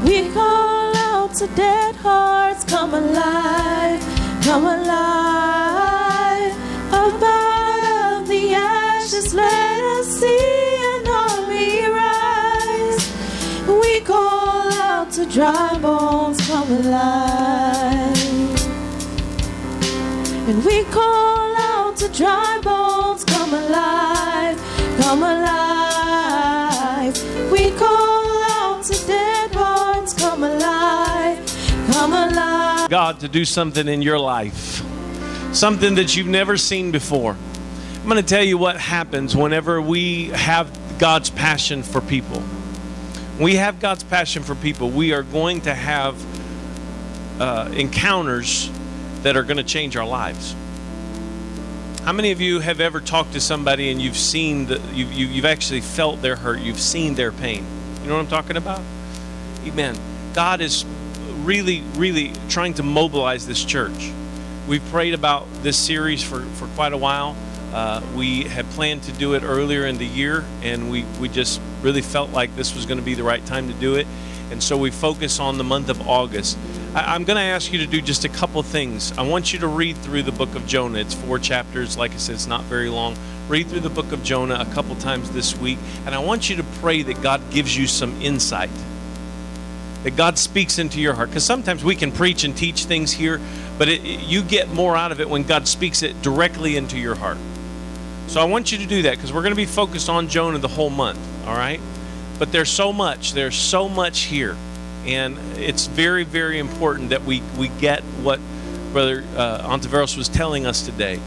We 0.04 0.30
call 0.30 0.94
out 0.94 1.34
to 1.34 1.48
dead 1.48 1.96
hearts, 1.96 2.62
come 2.62 2.94
alive, 2.94 4.00
come 4.44 4.66
alive. 4.66 6.52
Up 6.92 7.20
out 7.20 8.20
of 8.20 8.28
the 8.28 8.54
ashes, 8.54 9.34
let 9.34 9.82
us 9.98 10.06
see 10.20 10.76
an 10.92 11.08
army 11.08 11.88
rise. 11.88 13.02
We 13.66 13.98
call 14.02 14.70
out 14.74 15.10
to 15.14 15.26
dry 15.26 15.76
bones, 15.78 16.38
come 16.46 16.70
alive. 16.70 18.16
And 20.48 20.64
we 20.64 20.84
call 20.84 21.56
out 21.56 21.96
to 21.96 22.08
dry 22.08 22.60
bones, 22.62 23.24
come 23.24 23.54
alive, 23.54 24.09
come 25.10 25.24
alive. 25.24 27.12
We 27.50 27.72
call 27.72 28.44
out 28.44 28.84
to 28.84 29.06
dead 29.08 29.50
come 29.50 30.44
alive, 30.44 31.36
come 31.90 32.12
alive. 32.12 32.88
God 32.88 33.18
to 33.18 33.26
do 33.26 33.44
something 33.44 33.88
in 33.88 34.02
your 34.02 34.20
life, 34.20 34.84
something 35.52 35.96
that 35.96 36.16
you've 36.16 36.28
never 36.28 36.56
seen 36.56 36.92
before. 36.92 37.36
I'm 37.96 38.08
going 38.08 38.22
to 38.22 38.28
tell 38.28 38.44
you 38.44 38.56
what 38.56 38.76
happens 38.76 39.34
whenever 39.34 39.82
we 39.82 40.26
have 40.26 40.70
God's 41.00 41.30
passion 41.30 41.82
for 41.82 42.00
people. 42.00 42.40
We 43.40 43.56
have 43.56 43.80
God's 43.80 44.04
passion 44.04 44.44
for 44.44 44.54
people. 44.54 44.90
We 44.90 45.12
are 45.12 45.24
going 45.24 45.62
to 45.62 45.74
have 45.74 46.14
uh, 47.40 47.68
encounters 47.74 48.70
that 49.22 49.36
are 49.36 49.42
going 49.42 49.56
to 49.56 49.64
change 49.64 49.96
our 49.96 50.06
lives. 50.06 50.54
How 52.04 52.12
many 52.12 52.30
of 52.32 52.40
you 52.40 52.60
have 52.60 52.80
ever 52.80 53.00
talked 53.00 53.32
to 53.34 53.40
somebody 53.40 53.90
and 53.90 54.00
you've 54.00 54.16
seen 54.16 54.66
the, 54.66 54.80
you've, 54.94 55.12
you- 55.12 55.26
you've 55.26 55.44
actually 55.44 55.82
felt 55.82 56.22
their 56.22 56.36
hurt, 56.36 56.60
you've 56.60 56.80
seen 56.80 57.14
their 57.14 57.30
pain? 57.30 57.64
You 58.02 58.08
know 58.08 58.14
what 58.16 58.22
I'm 58.22 58.28
talking 58.28 58.56
about? 58.56 58.80
Amen. 59.66 59.96
God 60.32 60.60
is 60.62 60.84
really, 61.42 61.82
really 61.96 62.32
trying 62.48 62.74
to 62.74 62.82
mobilize 62.82 63.46
this 63.46 63.62
church. 63.64 64.10
We've 64.66 64.84
prayed 64.86 65.12
about 65.14 65.46
this 65.62 65.76
series 65.76 66.22
for, 66.22 66.40
for 66.40 66.66
quite 66.68 66.92
a 66.94 66.96
while. 66.96 67.36
Uh, 67.72 68.00
we 68.16 68.44
had 68.44 68.64
planned 68.70 69.02
to 69.04 69.12
do 69.12 69.34
it 69.34 69.42
earlier 69.42 69.86
in 69.86 69.98
the 69.98 70.06
year, 70.06 70.44
and 70.62 70.90
we, 70.90 71.04
we 71.20 71.28
just 71.28 71.60
really 71.82 72.02
felt 72.02 72.30
like 72.30 72.54
this 72.56 72.74
was 72.74 72.86
going 72.86 72.98
to 72.98 73.04
be 73.04 73.14
the 73.14 73.22
right 73.22 73.44
time 73.46 73.68
to 73.68 73.74
do 73.74 73.96
it. 73.96 74.06
And 74.50 74.62
so 74.62 74.76
we 74.76 74.90
focus 74.90 75.38
on 75.38 75.58
the 75.58 75.64
month 75.64 75.88
of 75.90 76.08
August. 76.08 76.56
I'm 76.94 77.24
going 77.24 77.36
to 77.36 77.42
ask 77.42 77.72
you 77.72 77.78
to 77.78 77.86
do 77.86 78.00
just 78.00 78.24
a 78.24 78.28
couple 78.28 78.62
things. 78.62 79.16
I 79.16 79.22
want 79.22 79.52
you 79.52 79.60
to 79.60 79.68
read 79.68 79.96
through 79.98 80.24
the 80.24 80.32
book 80.32 80.54
of 80.54 80.66
Jonah. 80.66 80.98
It's 80.98 81.14
four 81.14 81.38
chapters. 81.38 81.96
Like 81.96 82.12
I 82.12 82.16
said, 82.16 82.34
it's 82.34 82.46
not 82.46 82.64
very 82.64 82.88
long. 82.88 83.16
Read 83.48 83.68
through 83.68 83.80
the 83.80 83.90
book 83.90 84.12
of 84.12 84.24
Jonah 84.24 84.64
a 84.68 84.74
couple 84.74 84.96
times 84.96 85.30
this 85.30 85.56
week. 85.56 85.78
And 86.04 86.14
I 86.14 86.18
want 86.18 86.50
you 86.50 86.56
to 86.56 86.64
pray 86.80 87.02
that 87.02 87.22
God 87.22 87.40
gives 87.50 87.76
you 87.76 87.86
some 87.86 88.20
insight 88.20 88.70
that 90.02 90.16
God 90.16 90.38
speaks 90.38 90.78
into 90.78 91.00
your 91.00 91.14
heart. 91.14 91.28
Because 91.28 91.44
sometimes 91.44 91.84
we 91.84 91.94
can 91.94 92.12
preach 92.12 92.44
and 92.44 92.56
teach 92.56 92.84
things 92.84 93.12
here, 93.12 93.40
but 93.78 93.88
it, 93.88 94.00
you 94.02 94.42
get 94.42 94.68
more 94.70 94.96
out 94.96 95.12
of 95.12 95.20
it 95.20 95.28
when 95.28 95.42
God 95.42 95.68
speaks 95.68 96.02
it 96.02 96.20
directly 96.22 96.76
into 96.76 96.98
your 96.98 97.14
heart. 97.14 97.38
So 98.28 98.40
I 98.40 98.44
want 98.44 98.72
you 98.72 98.78
to 98.78 98.86
do 98.86 99.02
that 99.02 99.16
because 99.16 99.32
we're 99.32 99.42
going 99.42 99.52
to 99.52 99.56
be 99.56 99.66
focused 99.66 100.08
on 100.08 100.28
Jonah 100.28 100.58
the 100.58 100.68
whole 100.68 100.90
month, 100.90 101.18
all 101.46 101.56
right? 101.56 101.80
But 102.38 102.52
there's 102.52 102.70
so 102.70 102.92
much, 102.92 103.32
there's 103.32 103.56
so 103.56 103.88
much 103.88 104.20
here. 104.20 104.56
And 105.06 105.38
it's 105.56 105.86
very, 105.86 106.24
very 106.24 106.58
important 106.58 107.10
that 107.10 107.24
we, 107.24 107.42
we 107.58 107.68
get 107.68 108.02
what 108.22 108.40
Brother 108.92 109.24
uh, 109.36 109.78
was 110.16 110.28
telling 110.28 110.66
us 110.66 110.84
today. 110.84 111.20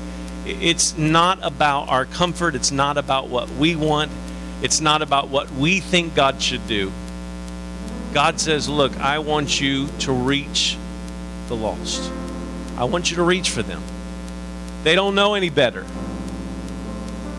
It's 0.46 0.98
not 0.98 1.40
about 1.42 1.88
our 1.90 2.06
comfort, 2.06 2.56
it's 2.56 2.72
not 2.72 2.98
about 2.98 3.30
what 3.30 3.50
we 3.52 3.76
want, 3.76 4.12
it's 4.62 4.82
not 4.82 5.02
about 5.02 5.30
what 5.30 5.50
we 5.52 5.80
think 5.80 6.16
God 6.16 6.42
should 6.42 6.68
do. 6.68 6.92
God 8.14 8.40
says, 8.40 8.68
Look, 8.68 8.98
I 9.00 9.20
want 9.20 9.60
you 9.62 9.88
to 10.00 10.12
reach 10.12 10.78
the 11.48 11.56
lost. 11.56 12.12
I 12.78 12.84
want 12.86 13.10
you 13.10 13.18
to 13.18 13.24
reach 13.24 13.50
for 13.50 13.64
them. 13.64 13.82
They 14.84 14.96
don't 14.96 15.16
know 15.16 15.34
any 15.34 15.50
better. 15.50 15.86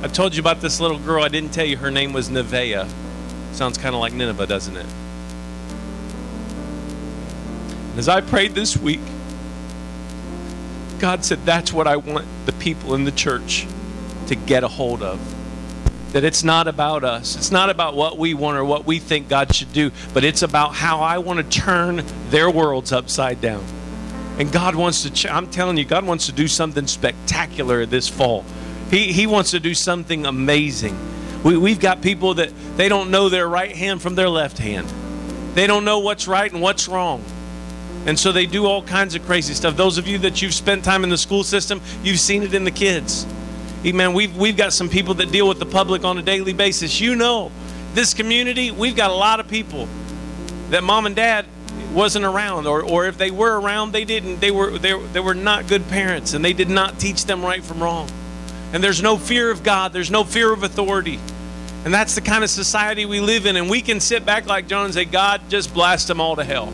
I 0.03 0.09
told 0.09 0.35
you 0.35 0.40
about 0.40 0.61
this 0.61 0.81
little 0.81 0.99
girl. 0.99 1.23
I 1.23 1.29
didn't 1.29 1.53
tell 1.53 1.64
you 1.64 1.77
her 1.77 1.90
name 1.90 2.12
was 2.12 2.29
Nevea. 2.29 2.88
Sounds 3.53 3.79
kind 3.79 3.94
of 3.94 4.01
like 4.01 4.12
Nineveh, 4.12 4.47
doesn't 4.47 4.77
it? 4.77 4.87
As 7.96 8.09
I 8.09 8.20
prayed 8.20 8.54
this 8.54 8.76
week, 8.76 9.00
God 10.98 11.24
said, 11.24 11.44
That's 11.44 11.72
what 11.72 11.87
I 11.87 11.96
want 11.96 12.26
the 12.46 12.52
people 12.52 12.94
in 12.94 13.04
the 13.04 13.12
church 13.12 13.66
to 14.26 14.35
get 14.35 14.64
a 14.64 14.68
hold 14.68 15.02
of. 15.02 15.20
That 16.12 16.24
it's 16.24 16.42
not 16.42 16.66
about 16.66 17.04
us. 17.04 17.37
It's 17.37 17.50
not 17.50 17.70
about 17.70 17.94
what 17.94 18.18
we 18.18 18.35
want 18.35 18.57
or 18.57 18.64
what 18.64 18.85
we 18.85 18.98
think 18.98 19.28
God 19.28 19.54
should 19.54 19.72
do, 19.72 19.90
but 20.12 20.24
it's 20.24 20.42
about 20.42 20.74
how 20.74 21.00
I 21.00 21.18
want 21.18 21.38
to 21.38 21.61
turn 21.61 22.04
their 22.30 22.50
worlds 22.50 22.92
upside 22.92 23.40
down. 23.40 23.64
And 24.38 24.50
God 24.50 24.74
wants 24.74 25.02
to, 25.02 25.11
ch- 25.11 25.26
I'm 25.26 25.48
telling 25.50 25.76
you, 25.76 25.85
God 25.85 26.04
wants 26.04 26.26
to 26.26 26.33
do 26.33 26.48
something 26.48 26.87
spectacular 26.87 27.87
this 27.87 28.09
fall. 28.09 28.44
He, 28.90 29.12
he 29.12 29.26
wants 29.26 29.52
to 29.52 29.61
do 29.61 29.74
something 29.74 30.26
amazing. 30.26 30.96
We, 31.44 31.57
we've 31.57 31.80
got 31.80 32.00
people 32.02 32.35
that 32.35 32.52
they 32.76 32.88
don't 32.88 33.11
know 33.11 33.28
their 33.28 33.48
right 33.48 33.74
hand 33.74 34.02
from 34.02 34.14
their 34.14 34.28
left 34.28 34.59
hand, 34.59 34.92
they 35.54 35.68
don't 35.68 35.85
know 35.85 36.00
what's 36.00 36.26
right 36.26 36.50
and 36.50 36.61
what's 36.61 36.88
wrong. 36.88 37.24
And 38.07 38.19
so 38.19 38.33
they 38.33 38.47
do 38.47 38.67
all 38.67 38.83
kinds 38.83 39.14
of 39.14 39.25
crazy 39.25 39.55
stuff. 39.55 39.77
Those 39.77 39.99
of 39.99 40.07
you 40.07 40.19
that 40.19 40.43
you've 40.43 40.55
spent 40.55 40.85
time 40.85 41.05
in 41.05 41.11
the 41.11 41.17
school 41.17 41.45
system, 41.45 41.81
you've 42.03 42.21
seen 42.21 42.43
it 42.43 42.53
in 42.53 42.64
the 42.64 42.71
kids. 42.71 43.27
Amen. 43.85 44.12
We've, 44.12 44.35
we've 44.37 44.57
got 44.57 44.73
some 44.73 44.88
people 44.88 45.14
that 45.14 45.31
deal 45.31 45.49
with 45.49 45.59
the 45.59 45.67
public 45.67 46.05
on 46.05 46.19
a 46.19 46.23
daily 46.23 46.53
basis. 46.53 47.01
You 47.01 47.17
know, 47.17 47.51
this 47.95 48.14
community, 48.14 48.71
we've 48.71 48.97
got 48.97 49.11
a 49.11 49.14
lot 49.14 49.40
of 49.40 49.49
people 49.49 49.88
that 50.71 50.83
mom 50.83 51.07
and 51.07 51.14
dad 51.14 51.47
wasn't 51.93 52.25
around 52.25 52.67
or, 52.67 52.83
or 52.83 53.07
if 53.07 53.17
they 53.19 53.31
were 53.31 53.61
around 53.61 53.93
they 53.93 54.05
didn't 54.05 54.40
they 54.40 54.51
were 54.51 54.79
they, 54.79 54.99
they 55.12 55.21
were 55.21 55.35
not 55.35 55.69
good 55.69 55.87
parents 55.88 56.35
and 56.35 56.45
they 56.45 56.53
did 56.53 56.69
not 56.69 56.99
teach 56.99 57.25
them 57.25 57.45
right 57.45 57.62
from 57.62 57.81
wrong 57.81 58.09
and 58.73 58.83
there's 58.83 59.01
no 59.01 59.17
fear 59.17 59.51
of 59.51 59.62
god 59.62 59.93
there's 59.93 60.11
no 60.11 60.25
fear 60.25 60.53
of 60.53 60.64
authority 60.64 61.21
and 61.85 61.95
that's 61.95 62.17
the 62.17 62.21
kind 62.21 62.43
of 62.43 62.51
society 62.51 63.07
we 63.07 63.21
live 63.21 63.47
in 63.47 63.57
and 63.57 63.71
we 63.71 63.81
can 63.81 64.01
sit 64.01 64.27
back 64.27 64.47
like 64.47 64.67
john 64.67 64.87
and 64.87 64.95
say 64.95 65.05
god 65.05 65.40
just 65.49 65.73
blast 65.73 66.09
them 66.09 66.21
all 66.21 66.35
to 66.35 66.43
hell 66.43 66.73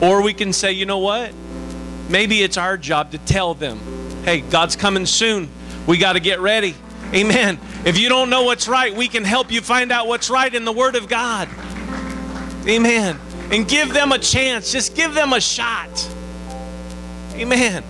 or 0.00 0.22
we 0.22 0.34
can 0.34 0.52
say, 0.52 0.72
you 0.72 0.86
know 0.86 0.98
what? 0.98 1.32
Maybe 2.08 2.42
it's 2.42 2.56
our 2.56 2.76
job 2.76 3.12
to 3.12 3.18
tell 3.18 3.54
them, 3.54 3.80
hey, 4.24 4.40
God's 4.40 4.76
coming 4.76 5.06
soon. 5.06 5.48
We 5.86 5.98
got 5.98 6.14
to 6.14 6.20
get 6.20 6.40
ready. 6.40 6.74
Amen. 7.14 7.58
If 7.84 7.98
you 7.98 8.08
don't 8.08 8.30
know 8.30 8.42
what's 8.42 8.68
right, 8.68 8.94
we 8.94 9.08
can 9.08 9.24
help 9.24 9.50
you 9.50 9.60
find 9.60 9.92
out 9.92 10.06
what's 10.06 10.28
right 10.28 10.52
in 10.52 10.64
the 10.64 10.72
Word 10.72 10.96
of 10.96 11.08
God. 11.08 11.48
Amen. 12.66 13.18
And 13.52 13.68
give 13.68 13.92
them 13.92 14.12
a 14.12 14.18
chance. 14.18 14.72
Just 14.72 14.96
give 14.96 15.14
them 15.14 15.32
a 15.32 15.40
shot. 15.40 16.08
Amen. 17.34 17.84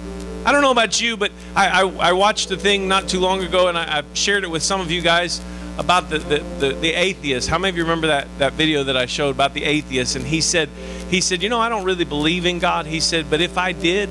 I 0.44 0.52
don't 0.52 0.62
know 0.62 0.70
about 0.70 1.00
you, 1.00 1.16
but 1.16 1.32
I, 1.54 1.82
I, 1.82 2.10
I 2.10 2.12
watched 2.12 2.50
the 2.50 2.56
thing 2.56 2.86
not 2.86 3.08
too 3.08 3.20
long 3.20 3.42
ago, 3.42 3.68
and 3.68 3.76
I, 3.76 3.98
I 3.98 4.02
shared 4.12 4.44
it 4.44 4.50
with 4.50 4.62
some 4.62 4.80
of 4.80 4.90
you 4.90 5.00
guys 5.00 5.40
about 5.78 6.08
the, 6.08 6.18
the, 6.18 6.38
the, 6.58 6.72
the 6.74 6.92
atheist. 6.92 7.48
How 7.48 7.58
many 7.58 7.70
of 7.70 7.76
you 7.76 7.82
remember 7.82 8.06
that, 8.08 8.28
that 8.38 8.54
video 8.54 8.84
that 8.84 8.96
I 8.96 9.06
showed 9.06 9.30
about 9.30 9.54
the 9.54 9.64
atheist? 9.64 10.16
And 10.16 10.24
he 10.24 10.40
said, 10.40 10.68
he 11.10 11.20
said, 11.20 11.42
You 11.42 11.48
know, 11.48 11.60
I 11.60 11.68
don't 11.68 11.84
really 11.84 12.04
believe 12.04 12.46
in 12.46 12.58
God. 12.58 12.86
He 12.86 13.00
said, 13.00 13.30
But 13.30 13.40
if 13.40 13.58
I 13.58 13.72
did, 13.72 14.08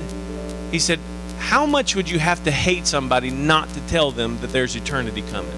he 0.71 0.79
said, 0.79 0.99
How 1.37 1.65
much 1.65 1.95
would 1.95 2.09
you 2.09 2.19
have 2.19 2.43
to 2.43 2.51
hate 2.51 2.87
somebody 2.87 3.29
not 3.29 3.69
to 3.69 3.79
tell 3.87 4.11
them 4.11 4.39
that 4.41 4.51
there's 4.51 4.75
eternity 4.75 5.23
coming? 5.31 5.51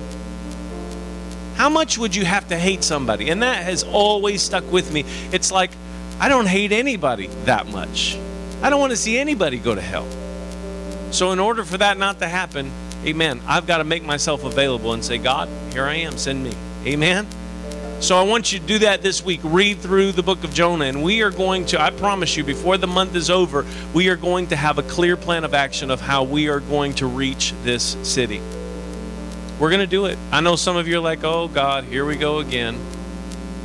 How 1.56 1.70
much 1.70 1.98
would 1.98 2.16
you 2.16 2.24
have 2.24 2.48
to 2.50 2.58
hate 2.58 2.84
somebody? 2.84 3.30
And 3.30 3.42
that 3.42 3.64
has 3.64 3.84
always 3.84 4.44
stuck 4.44 4.72
with 4.72 4.94
me. 4.94 5.06
It's 5.32 5.52
like, 5.52 5.72
I 6.20 6.30
don't 6.30 6.48
hate 6.48 6.72
anybody 6.72 7.28
that 7.46 7.68
much. 7.68 8.18
I 8.62 8.70
don't 8.70 8.80
want 8.80 8.92
to 8.92 8.98
see 8.98 9.18
anybody 9.18 9.58
go 9.58 9.76
to 9.76 9.82
hell. 9.82 10.08
So, 11.12 11.32
in 11.32 11.40
order 11.40 11.64
for 11.64 11.78
that 11.78 11.98
not 11.98 12.20
to 12.20 12.28
happen, 12.28 12.72
amen, 13.08 13.42
I've 13.48 13.66
got 13.66 13.78
to 13.78 13.84
make 13.84 14.04
myself 14.04 14.44
available 14.44 14.94
and 14.94 15.04
say, 15.04 15.18
God, 15.18 15.50
here 15.72 15.86
I 15.86 15.96
am, 15.96 16.18
send 16.18 16.44
me. 16.44 16.52
Amen. 16.86 17.26
So 18.00 18.16
I 18.16 18.24
want 18.24 18.54
you 18.54 18.60
to 18.60 18.66
do 18.66 18.80
that 18.80 19.02
this 19.02 19.24
week. 19.24 19.40
Read 19.44 19.80
through 19.80 20.12
the 20.12 20.22
book 20.22 20.44
of 20.44 20.54
Jonah, 20.54 20.86
and 20.86 21.02
we 21.02 21.24
are 21.24 21.32
going 21.32 21.66
to, 21.68 21.82
I 21.82 21.90
promise 21.90 22.38
you, 22.38 22.44
before 22.44 22.78
the 22.78 22.86
month 22.86 23.16
is 23.16 23.32
over, 23.32 23.66
we 23.94 24.10
are 24.10 24.16
going 24.16 24.48
to 24.48 24.56
have 24.56 24.78
a 24.78 24.84
clear 24.84 25.18
plan 25.18 25.44
of 25.44 25.56
action 25.56 25.90
of 25.90 26.00
how 26.00 26.24
we 26.24 26.50
are 26.50 26.60
going 26.60 26.94
to 26.96 27.08
reach 27.08 27.54
this 27.64 27.98
city. 28.04 28.40
We're 29.60 29.72
going 29.72 29.80
to 29.80 29.88
do 29.88 30.06
it. 30.06 30.18
I 30.32 30.42
know 30.42 30.56
some 30.56 30.78
of 30.78 30.88
you 30.88 30.98
are 30.98 31.02
like, 31.02 31.24
oh 31.24 31.48
God, 31.48 31.86
here 31.86 32.06
we 32.06 32.18
go 32.18 32.38
again. 32.38 32.78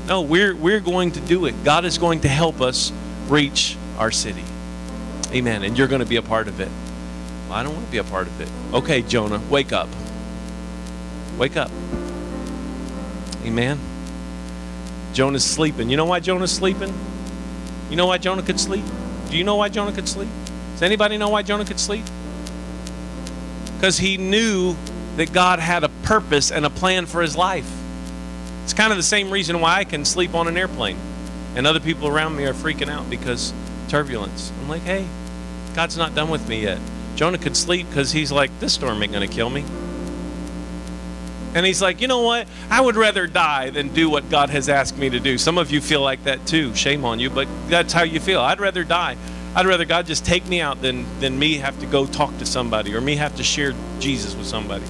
No, 0.06 0.22
we're, 0.22 0.56
we're 0.56 0.80
going 0.80 1.12
to 1.12 1.20
do 1.20 1.44
it. 1.44 1.64
God 1.64 1.84
is 1.84 1.98
going 1.98 2.20
to 2.20 2.28
help 2.28 2.62
us 2.62 2.90
reach 3.28 3.76
our 3.98 4.10
city. 4.10 4.44
Amen. 5.32 5.62
And 5.62 5.76
you're 5.76 5.88
going 5.88 6.00
to 6.00 6.06
be 6.06 6.16
a 6.16 6.22
part 6.22 6.48
of 6.48 6.60
it. 6.60 6.68
I 7.52 7.62
don't 7.62 7.74
want 7.74 7.86
to 7.86 7.92
be 7.92 7.98
a 7.98 8.04
part 8.04 8.26
of 8.26 8.40
it. 8.40 8.48
Okay, 8.74 9.02
Jonah, 9.02 9.40
wake 9.50 9.72
up. 9.72 9.88
Wake 11.38 11.56
up. 11.56 11.70
Amen. 13.44 13.78
Jonah's 15.12 15.44
sleeping. 15.44 15.90
You 15.90 15.96
know 15.96 16.04
why 16.04 16.20
Jonah's 16.20 16.52
sleeping? 16.52 16.92
You 17.90 17.96
know 17.96 18.06
why 18.06 18.18
Jonah 18.18 18.42
could 18.42 18.58
sleep? 18.58 18.84
Do 19.30 19.36
you 19.36 19.44
know 19.44 19.56
why 19.56 19.68
Jonah 19.68 19.92
could 19.92 20.08
sleep? 20.08 20.28
Does 20.72 20.82
anybody 20.82 21.18
know 21.18 21.28
why 21.28 21.42
Jonah 21.42 21.64
could 21.64 21.80
sleep? 21.80 22.04
Because 23.76 23.98
he 23.98 24.16
knew 24.16 24.76
that 25.16 25.32
God 25.32 25.58
had 25.58 25.84
a 25.84 25.88
purpose 26.04 26.50
and 26.50 26.64
a 26.64 26.70
plan 26.70 27.06
for 27.06 27.20
his 27.20 27.36
life. 27.36 27.70
It's 28.64 28.72
kind 28.72 28.92
of 28.92 28.96
the 28.96 29.02
same 29.02 29.30
reason 29.30 29.60
why 29.60 29.78
I 29.78 29.84
can 29.84 30.04
sleep 30.04 30.34
on 30.34 30.48
an 30.48 30.56
airplane 30.56 30.96
and 31.54 31.66
other 31.66 31.80
people 31.80 32.08
around 32.08 32.36
me 32.36 32.44
are 32.44 32.54
freaking 32.54 32.88
out 32.88 33.10
because 33.10 33.52
turbulence. 33.88 34.52
I'm 34.62 34.68
like, 34.68 34.82
hey, 34.82 35.06
God's 35.74 35.98
not 35.98 36.14
done 36.14 36.30
with 36.30 36.48
me 36.48 36.62
yet. 36.62 36.78
Jonah 37.14 37.38
could 37.38 37.56
sleep 37.56 37.86
because 37.88 38.12
he's 38.12 38.32
like, 38.32 38.58
this 38.60 38.74
storm 38.74 39.02
ain't 39.02 39.12
going 39.12 39.28
to 39.28 39.34
kill 39.34 39.50
me. 39.50 39.64
And 41.54 41.66
he's 41.66 41.82
like, 41.82 42.00
you 42.00 42.08
know 42.08 42.22
what? 42.22 42.48
I 42.70 42.80
would 42.80 42.96
rather 42.96 43.26
die 43.26 43.70
than 43.70 43.88
do 43.88 44.08
what 44.08 44.30
God 44.30 44.48
has 44.50 44.68
asked 44.68 44.96
me 44.96 45.10
to 45.10 45.20
do. 45.20 45.36
Some 45.36 45.58
of 45.58 45.70
you 45.70 45.82
feel 45.82 46.00
like 46.00 46.24
that 46.24 46.46
too. 46.46 46.74
Shame 46.74 47.04
on 47.04 47.20
you, 47.20 47.28
but 47.28 47.46
that's 47.68 47.92
how 47.92 48.04
you 48.04 48.20
feel. 48.20 48.40
I'd 48.40 48.60
rather 48.60 48.84
die. 48.84 49.16
I'd 49.54 49.66
rather 49.66 49.84
God 49.84 50.06
just 50.06 50.24
take 50.24 50.46
me 50.46 50.62
out 50.62 50.80
than, 50.80 51.04
than 51.20 51.38
me 51.38 51.58
have 51.58 51.78
to 51.80 51.86
go 51.86 52.06
talk 52.06 52.36
to 52.38 52.46
somebody 52.46 52.94
or 52.94 53.02
me 53.02 53.16
have 53.16 53.36
to 53.36 53.42
share 53.42 53.74
Jesus 54.00 54.34
with 54.34 54.46
somebody. 54.46 54.84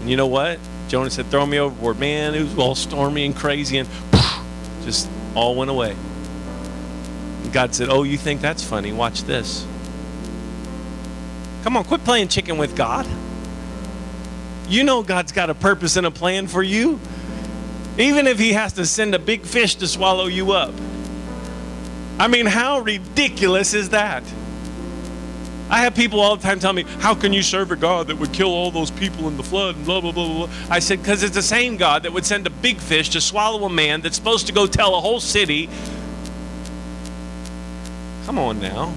And 0.00 0.10
you 0.10 0.16
know 0.16 0.26
what? 0.26 0.58
Jonah 0.88 1.10
said, 1.10 1.26
throw 1.26 1.46
me 1.46 1.60
overboard. 1.60 2.00
Man, 2.00 2.34
it 2.34 2.42
was 2.42 2.58
all 2.58 2.74
stormy 2.74 3.24
and 3.24 3.36
crazy 3.36 3.78
and 3.78 3.88
just 4.82 5.08
all 5.36 5.54
went 5.54 5.70
away. 5.70 5.94
And 7.44 7.52
God 7.52 7.76
said, 7.76 7.90
oh, 7.90 8.02
you 8.02 8.18
think 8.18 8.40
that's 8.40 8.64
funny? 8.64 8.92
Watch 8.92 9.22
this. 9.22 9.64
Come 11.62 11.76
on, 11.76 11.84
quit 11.84 12.04
playing 12.04 12.28
chicken 12.28 12.58
with 12.58 12.76
God. 12.76 13.06
You 14.68 14.84
know 14.84 15.02
God's 15.02 15.32
got 15.32 15.50
a 15.50 15.54
purpose 15.54 15.96
and 15.96 16.06
a 16.06 16.10
plan 16.10 16.46
for 16.46 16.62
you. 16.62 17.00
Even 17.98 18.26
if 18.26 18.38
He 18.38 18.52
has 18.52 18.74
to 18.74 18.86
send 18.86 19.14
a 19.14 19.18
big 19.18 19.42
fish 19.42 19.74
to 19.76 19.88
swallow 19.88 20.26
you 20.26 20.52
up. 20.52 20.72
I 22.18 22.28
mean, 22.28 22.46
how 22.46 22.80
ridiculous 22.80 23.74
is 23.74 23.90
that? 23.90 24.22
I 25.70 25.82
have 25.82 25.94
people 25.94 26.20
all 26.20 26.36
the 26.36 26.42
time 26.42 26.58
tell 26.58 26.72
me, 26.72 26.82
How 26.98 27.14
can 27.14 27.32
you 27.32 27.42
serve 27.42 27.70
a 27.70 27.76
God 27.76 28.08
that 28.08 28.18
would 28.18 28.32
kill 28.32 28.48
all 28.48 28.70
those 28.70 28.90
people 28.90 29.28
in 29.28 29.36
the 29.36 29.42
flood 29.42 29.76
and 29.76 29.84
blah, 29.84 30.00
blah, 30.00 30.12
blah, 30.12 30.46
blah. 30.46 30.48
I 30.68 30.78
said, 30.80 31.00
Because 31.00 31.22
it's 31.22 31.34
the 31.34 31.42
same 31.42 31.76
God 31.76 32.02
that 32.02 32.12
would 32.12 32.26
send 32.26 32.46
a 32.46 32.50
big 32.50 32.78
fish 32.78 33.10
to 33.10 33.20
swallow 33.20 33.64
a 33.64 33.70
man 33.70 34.00
that's 34.00 34.16
supposed 34.16 34.46
to 34.48 34.52
go 34.52 34.66
tell 34.66 34.94
a 34.94 35.00
whole 35.00 35.20
city 35.20 35.68
Come 38.30 38.38
on 38.38 38.60
now. 38.60 38.94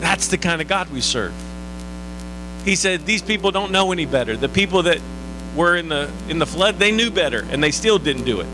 That's 0.00 0.28
the 0.28 0.38
kind 0.38 0.62
of 0.62 0.68
God 0.68 0.88
we 0.88 1.02
serve. 1.02 1.34
He 2.64 2.76
said 2.76 3.04
these 3.06 3.22
people 3.22 3.50
don't 3.50 3.72
know 3.72 3.92
any 3.92 4.06
better. 4.06 4.36
The 4.36 4.48
people 4.48 4.84
that 4.84 5.00
were 5.54 5.76
in 5.76 5.88
the 5.88 6.10
in 6.28 6.38
the 6.38 6.46
flood, 6.46 6.78
they 6.78 6.90
knew 6.90 7.10
better 7.10 7.46
and 7.50 7.62
they 7.62 7.70
still 7.70 7.98
didn't 7.98 8.24
do 8.24 8.40
it. 8.40 8.46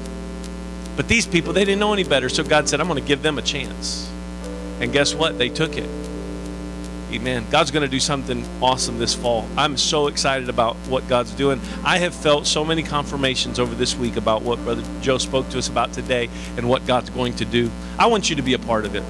But 0.96 1.08
these 1.08 1.26
people, 1.26 1.52
they 1.52 1.64
didn't 1.64 1.80
know 1.80 1.92
any 1.92 2.04
better. 2.04 2.28
So 2.28 2.44
God 2.44 2.68
said, 2.68 2.80
I'm 2.80 2.88
going 2.88 3.00
to 3.00 3.06
give 3.06 3.22
them 3.22 3.38
a 3.38 3.42
chance. 3.42 4.10
And 4.80 4.92
guess 4.92 5.14
what? 5.14 5.38
They 5.38 5.48
took 5.48 5.76
it. 5.76 5.88
Amen. 7.12 7.44
God's 7.50 7.70
going 7.70 7.82
to 7.82 7.88
do 7.88 7.98
something 7.98 8.44
awesome 8.62 8.98
this 8.98 9.14
fall. 9.14 9.46
I'm 9.56 9.76
so 9.76 10.06
excited 10.06 10.48
about 10.48 10.76
what 10.88 11.08
God's 11.08 11.32
doing. 11.32 11.60
I 11.84 11.98
have 11.98 12.14
felt 12.14 12.46
so 12.46 12.64
many 12.64 12.82
confirmations 12.82 13.58
over 13.58 13.74
this 13.74 13.96
week 13.96 14.16
about 14.16 14.42
what 14.42 14.58
Brother 14.60 14.84
Joe 15.00 15.18
spoke 15.18 15.48
to 15.50 15.58
us 15.58 15.68
about 15.68 15.92
today 15.92 16.28
and 16.56 16.68
what 16.68 16.86
God's 16.86 17.10
going 17.10 17.34
to 17.36 17.44
do. 17.44 17.70
I 17.98 18.06
want 18.06 18.30
you 18.30 18.36
to 18.36 18.42
be 18.42 18.54
a 18.54 18.58
part 18.58 18.84
of 18.84 18.94
it. 18.94 19.02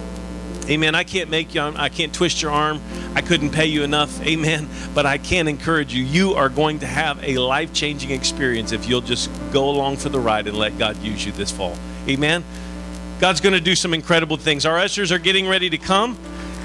Amen. 0.71 0.95
I 0.95 1.03
can't 1.03 1.31
make 1.31 1.53
you, 1.53 1.61
I 1.61 1.89
can't 1.89 2.15
twist 2.15 2.41
your 2.41 2.53
arm. 2.53 2.81
I 3.17 3.23
couldn't 3.23 3.51
pay 3.51 3.67
you 3.67 3.83
enough. 3.83 4.25
Amen. 4.25 4.69
But 4.95 5.05
I 5.05 5.19
can 5.19 5.49
encourage 5.49 5.93
you. 5.93 6.05
You 6.05 6.35
are 6.35 6.49
going 6.49 6.79
to 6.79 6.87
have 6.87 7.23
a 7.25 7.39
life 7.39 7.73
changing 7.73 8.13
experience 8.13 8.71
if 8.71 8.89
you'll 8.89 9.01
just 9.01 9.31
go 9.53 9.69
along 9.69 9.97
for 9.97 10.11
the 10.11 10.21
ride 10.21 10.47
and 10.47 10.57
let 10.57 10.79
God 10.79 10.97
use 10.99 11.27
you 11.27 11.33
this 11.33 11.51
fall. 11.51 11.77
Amen. 12.09 12.45
God's 13.19 13.41
going 13.41 13.53
to 13.53 13.61
do 13.61 13.75
some 13.75 13.93
incredible 13.93 14.37
things. 14.37 14.65
Our 14.65 14.79
ushers 14.79 15.11
are 15.11 15.19
getting 15.19 15.49
ready 15.49 15.69
to 15.71 15.79
come. 15.79 16.17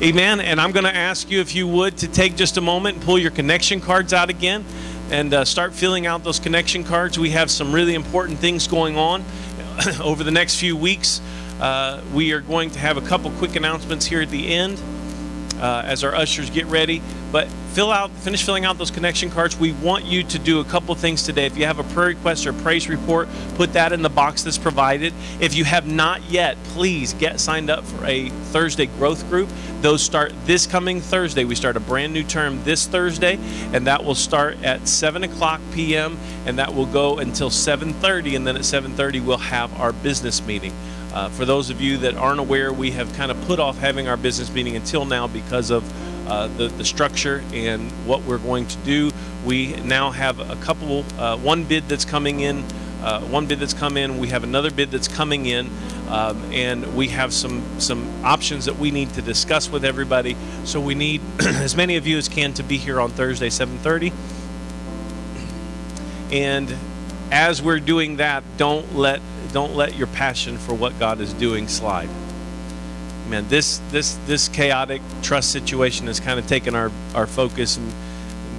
Amen. 0.04 0.40
And 0.40 0.62
I'm 0.62 0.72
going 0.72 0.86
to 0.86 0.96
ask 0.96 1.32
you, 1.32 1.40
if 1.40 1.56
you 1.56 1.68
would, 1.68 1.98
to 1.98 2.08
take 2.08 2.36
just 2.36 2.58
a 2.58 2.62
moment 2.62 2.98
and 2.98 3.06
pull 3.06 3.18
your 3.18 3.32
connection 3.32 3.82
cards 3.82 4.14
out 4.14 4.30
again 4.30 4.64
and 5.10 5.34
uh, 5.34 5.46
start 5.46 5.74
filling 5.74 6.06
out 6.06 6.24
those 6.24 6.40
connection 6.40 6.84
cards. 6.84 7.18
We 7.18 7.32
have 7.32 7.50
some 7.50 7.74
really 7.74 7.96
important 7.96 8.38
things 8.38 8.68
going 8.68 8.98
on 8.98 9.24
over 10.00 10.24
the 10.24 10.32
next 10.32 10.60
few 10.60 10.78
weeks. 10.78 11.22
Uh, 11.60 12.02
we 12.14 12.34
are 12.34 12.42
going 12.42 12.70
to 12.72 12.80
have 12.80 12.98
a 12.98 13.02
couple 13.02 13.32
quick 13.32 13.56
announcements 13.56 14.06
here 14.06 14.22
at 14.22 14.30
the 14.30 14.54
end 14.54 14.82
uh, 15.60 15.84
as 15.86 16.04
our 16.04 16.14
ushers 16.14 16.50
get 16.50 16.66
ready. 16.68 17.02
But 17.32 17.48
fill 17.74 17.92
out, 17.92 18.12
finish 18.12 18.44
filling 18.44 18.66
out 18.66 18.78
those 18.78 18.92
connection 18.92 19.30
cards. 19.30 19.58
We 19.58 19.74
want 19.74 20.06
you 20.06 20.24
to 20.24 20.40
do 20.40 20.60
a 20.60 20.64
couple 20.64 20.96
things 20.96 21.24
today. 21.24 21.46
If 21.46 21.58
you 21.58 21.66
have 21.66 21.80
a 21.80 21.84
prayer 21.84 22.10
request 22.10 22.48
or 22.48 22.54
praise 22.54 22.88
report, 22.88 23.28
put 23.56 23.74
that 23.74 23.92
in 23.92 24.02
the 24.02 24.10
box 24.10 24.44
that's 24.44 24.58
provided. 24.58 25.14
If 25.40 25.56
you 25.56 25.66
have 25.66 25.88
not 25.88 26.24
yet, 26.24 26.58
please 26.66 27.14
get 27.14 27.40
signed 27.40 27.70
up 27.70 27.84
for 27.84 28.06
a 28.06 28.30
Thursday 28.30 28.86
growth 28.86 29.28
group. 29.30 29.50
Those 29.82 30.02
start 30.02 30.34
this 30.46 30.66
coming 30.66 31.02
Thursday. 31.02 31.44
We 31.44 31.56
start 31.56 31.78
a 31.78 31.82
brand 31.82 32.14
new 32.14 32.24
term 32.24 32.64
this 32.64 32.88
Thursday, 32.88 33.38
and 33.74 33.88
that 33.88 34.04
will 34.04 34.16
start 34.16 34.64
at 34.64 34.88
7 34.88 35.24
o'clock 35.24 35.62
p.m. 35.74 36.18
and 36.46 36.58
that 36.60 36.74
will 36.74 36.86
go 36.86 37.20
until 37.20 37.50
7:30. 37.50 38.36
And 38.36 38.48
then 38.48 38.56
at 38.56 38.64
7:30 38.64 39.24
we'll 39.26 39.38
have 39.38 39.78
our 39.80 39.92
business 39.92 40.46
meeting. 40.46 40.74
Uh, 41.16 41.30
for 41.30 41.46
those 41.46 41.70
of 41.70 41.80
you 41.80 41.98
that 42.00 42.16
aren't 42.16 42.42
aware, 42.42 42.74
we 42.74 42.92
have 42.92 43.12
kind 43.14 43.32
of 43.32 43.42
put 43.48 43.58
off 43.58 43.78
having 43.78 44.10
our 44.10 44.18
business 44.18 44.52
meeting 44.52 44.76
until 44.76 45.06
now 45.06 45.28
because 45.28 45.72
of 45.72 45.84
uh, 46.28 46.48
the, 46.58 46.68
the 46.68 46.84
structure 46.84 47.42
and 47.54 47.90
what 48.06 48.22
we're 48.24 48.38
going 48.38 48.68
to 48.68 48.78
do. 48.80 49.12
We 49.46 49.76
now 49.78 50.12
have 50.12 50.40
a 50.42 50.58
couple, 50.58 51.06
uh, 51.18 51.38
one 51.38 51.64
bid 51.64 51.88
that's 51.88 52.04
coming 52.04 52.42
in, 52.42 52.66
uh, 53.02 53.22
one 53.22 53.46
bid 53.46 53.60
that's 53.60 53.74
come 53.74 53.96
in. 53.96 54.18
We 54.18 54.28
have 54.28 54.44
another 54.44 54.72
bid 54.72 54.92
that's 54.92 55.08
coming 55.08 55.46
in, 55.46 55.70
um, 56.10 56.52
and 56.52 56.98
we 56.98 57.08
have 57.10 57.32
some 57.32 57.64
some 57.80 58.26
options 58.26 58.66
that 58.66 58.78
we 58.78 58.92
need 58.92 59.14
to 59.14 59.22
discuss 59.22 59.70
with 59.70 59.86
everybody. 59.86 60.36
So 60.66 60.82
we 60.82 60.96
need 60.96 61.22
as 61.40 61.78
many 61.78 61.96
of 61.96 62.06
you 62.06 62.18
as 62.18 62.28
can 62.28 62.54
to 62.56 62.64
be 62.64 62.78
here 62.78 63.00
on 63.00 63.12
Thursday, 63.12 63.50
7:30. 63.50 64.12
And 66.32 66.76
as 67.32 67.62
we're 67.62 67.80
doing 67.80 68.18
that, 68.18 68.44
don't 68.58 68.96
let 68.96 69.22
don't 69.56 69.74
let 69.74 69.96
your 69.96 70.08
passion 70.08 70.58
for 70.58 70.74
what 70.74 71.00
God 71.00 71.22
is 71.22 71.32
doing 71.32 71.70
slide. 71.70 72.10
Man, 73.30 73.48
this 73.48 73.78
this 73.90 74.20
this 74.26 74.50
chaotic 74.50 75.02
trust 75.22 75.50
situation 75.50 76.08
has 76.08 76.20
kind 76.20 76.38
of 76.38 76.46
taken 76.46 76.76
our 76.76 76.92
our 77.14 77.26
focus 77.26 77.78
and 77.78 77.90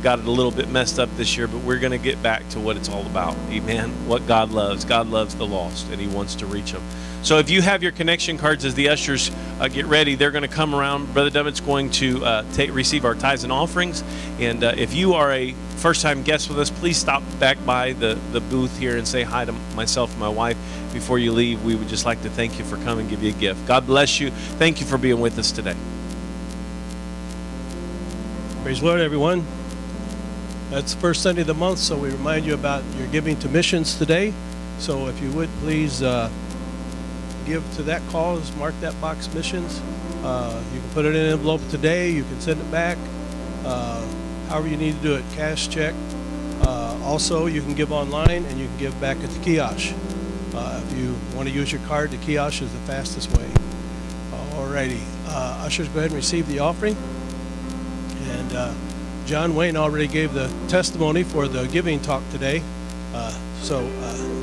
got 0.03 0.21
it 0.21 0.25
a 0.25 0.31
little 0.31 0.51
bit 0.51 0.71
messed 0.71 0.99
up 0.99 1.15
this 1.19 1.37
year, 1.37 1.49
but 1.49 1.59
we're 1.59 1.79
going 1.79 1.93
to 1.93 1.99
get 1.99 2.23
back 2.23 2.49
to 2.49 2.61
what 2.61 2.79
it's 2.79 2.89
all 2.89 3.05
about. 3.05 3.37
Amen. 3.51 3.91
What 4.09 4.27
God 4.27 4.53
loves. 4.53 4.87
God 4.87 5.09
loves 5.09 5.35
the 5.35 5.47
lost, 5.47 5.87
and 5.91 6.01
He 6.01 6.07
wants 6.07 6.35
to 6.37 6.47
reach 6.47 6.73
them. 6.73 6.83
So 7.23 7.39
if 7.39 7.51
you 7.51 7.61
have 7.61 7.83
your 7.83 7.93
connection 7.93 8.39
cards 8.39 8.65
as 8.65 8.75
the 8.75 8.89
ushers 8.89 9.31
uh, 9.61 9.69
get 9.69 9.85
ready, 9.87 10.15
they're 10.15 10.31
going 10.31 10.49
to 10.49 10.49
come 10.49 10.75
around. 10.75 11.13
Brother 11.13 11.29
Dummett's 11.31 11.61
going 11.61 11.91
to 11.91 12.25
uh, 12.25 12.45
receive 12.71 13.05
our 13.05 13.15
tithes 13.15 13.45
and 13.45 13.53
offerings. 13.53 14.03
And 14.39 14.65
uh, 14.65 14.73
if 14.77 14.95
you 14.95 15.13
are 15.13 15.31
a 15.33 15.53
first 15.77 16.01
time 16.01 16.23
guest 16.23 16.49
with 16.49 16.59
us, 16.59 16.71
please 16.71 16.97
stop 16.97 17.23
back 17.39 17.63
by 17.67 17.93
the, 17.93 18.19
the 18.33 18.41
booth 18.41 18.79
here 18.79 18.97
and 18.97 19.07
say 19.07 19.25
hi 19.25 19.45
to 19.45 19.53
myself 19.53 20.11
and 20.13 20.21
my 20.21 20.29
wife 20.29 20.57
before 20.97 21.19
you 21.19 21.31
leave. 21.31 21.63
We 21.63 21.75
would 21.75 21.89
just 21.89 22.07
like 22.07 22.23
to 22.23 22.31
thank 22.31 22.59
you 22.59 22.65
for 22.65 22.77
coming, 22.77 23.01
and 23.01 23.11
give 23.11 23.23
you 23.23 23.31
a 23.31 23.39
gift. 23.39 23.67
God 23.67 23.87
bless 23.87 24.19
you. 24.19 24.31
Thank 24.59 24.81
you 24.81 24.87
for 24.87 24.97
being 24.97 25.21
with 25.21 25.39
us 25.39 25.53
today. 25.53 25.77
Praise 28.63 28.83
Lord, 28.83 29.01
everyone. 29.01 29.45
That's 30.71 30.95
the 30.95 31.01
first 31.01 31.23
Sunday 31.23 31.43
of 31.43 31.47
the 31.47 31.55
month, 31.55 31.79
so 31.79 31.97
we 31.97 32.09
remind 32.09 32.47
you 32.47 32.55
about 32.55 32.83
your 32.97 33.07
giving 33.09 33.39
to 33.41 33.49
missions 33.49 33.99
today. 33.99 34.33
So 34.79 35.09
if 35.09 35.21
you 35.23 35.31
would 35.33 35.51
please 35.61 36.03
uh, 36.03 36.31
give 37.45 37.63
to 37.75 37.83
that 37.85 38.01
cause, 38.09 38.55
mark 38.57 38.75
that 38.81 38.99
box 39.01 39.33
missions. 39.35 39.81
Uh, 40.25 40.61
you 40.75 40.81
can 40.81 40.91
put 40.91 41.05
it 41.05 41.15
in 41.15 41.27
an 41.27 41.33
envelope 41.33 41.61
today, 41.71 42.11
you 42.11 42.25
can 42.25 42.41
send 42.41 42.59
it 42.59 42.71
back, 42.73 42.97
uh, 43.65 44.05
however 44.49 44.67
you 44.67 44.77
need 44.77 44.97
to 44.97 45.03
do 45.03 45.15
it, 45.15 45.25
cash, 45.35 45.69
check. 45.69 45.95
Uh, 46.63 46.99
also, 47.05 47.47
you 47.47 47.61
can 47.61 47.75
give 47.75 47.93
online 47.93 48.45
and 48.47 48.59
you 48.59 48.67
can 48.67 48.79
give 48.79 49.01
back 49.01 49.19
at 49.19 49.31
the 49.31 49.39
kiosk. 49.45 49.95
Uh, 50.55 50.83
if 50.85 50.99
you 50.99 51.15
want 51.35 51.49
to 51.49 51.55
use 51.55 51.73
your 51.73 51.81
card, 51.83 52.11
the 52.11 52.17
kiosk 52.19 52.63
is 52.63 52.73
the 52.73 52.79
fastest 52.81 53.37
way. 53.37 53.49
Alrighty, 54.57 55.01
uh, 55.27 55.65
ushers, 55.67 55.89
go 55.89 55.99
ahead 55.99 56.11
and 56.11 56.17
receive 56.17 56.49
the 56.49 56.61
offering. 56.61 56.97
And 58.23 58.53
uh, 58.55 58.75
John 59.27 59.55
Wayne 59.55 59.77
already 59.77 60.07
gave 60.07 60.33
the 60.33 60.51
testimony 60.69 61.25
for 61.25 61.47
the 61.47 61.67
giving 61.69 62.01
talk 62.01 62.23
today. 62.31 62.63
Uh, 63.13 63.31
so 63.61 63.81
uh, 63.81 64.36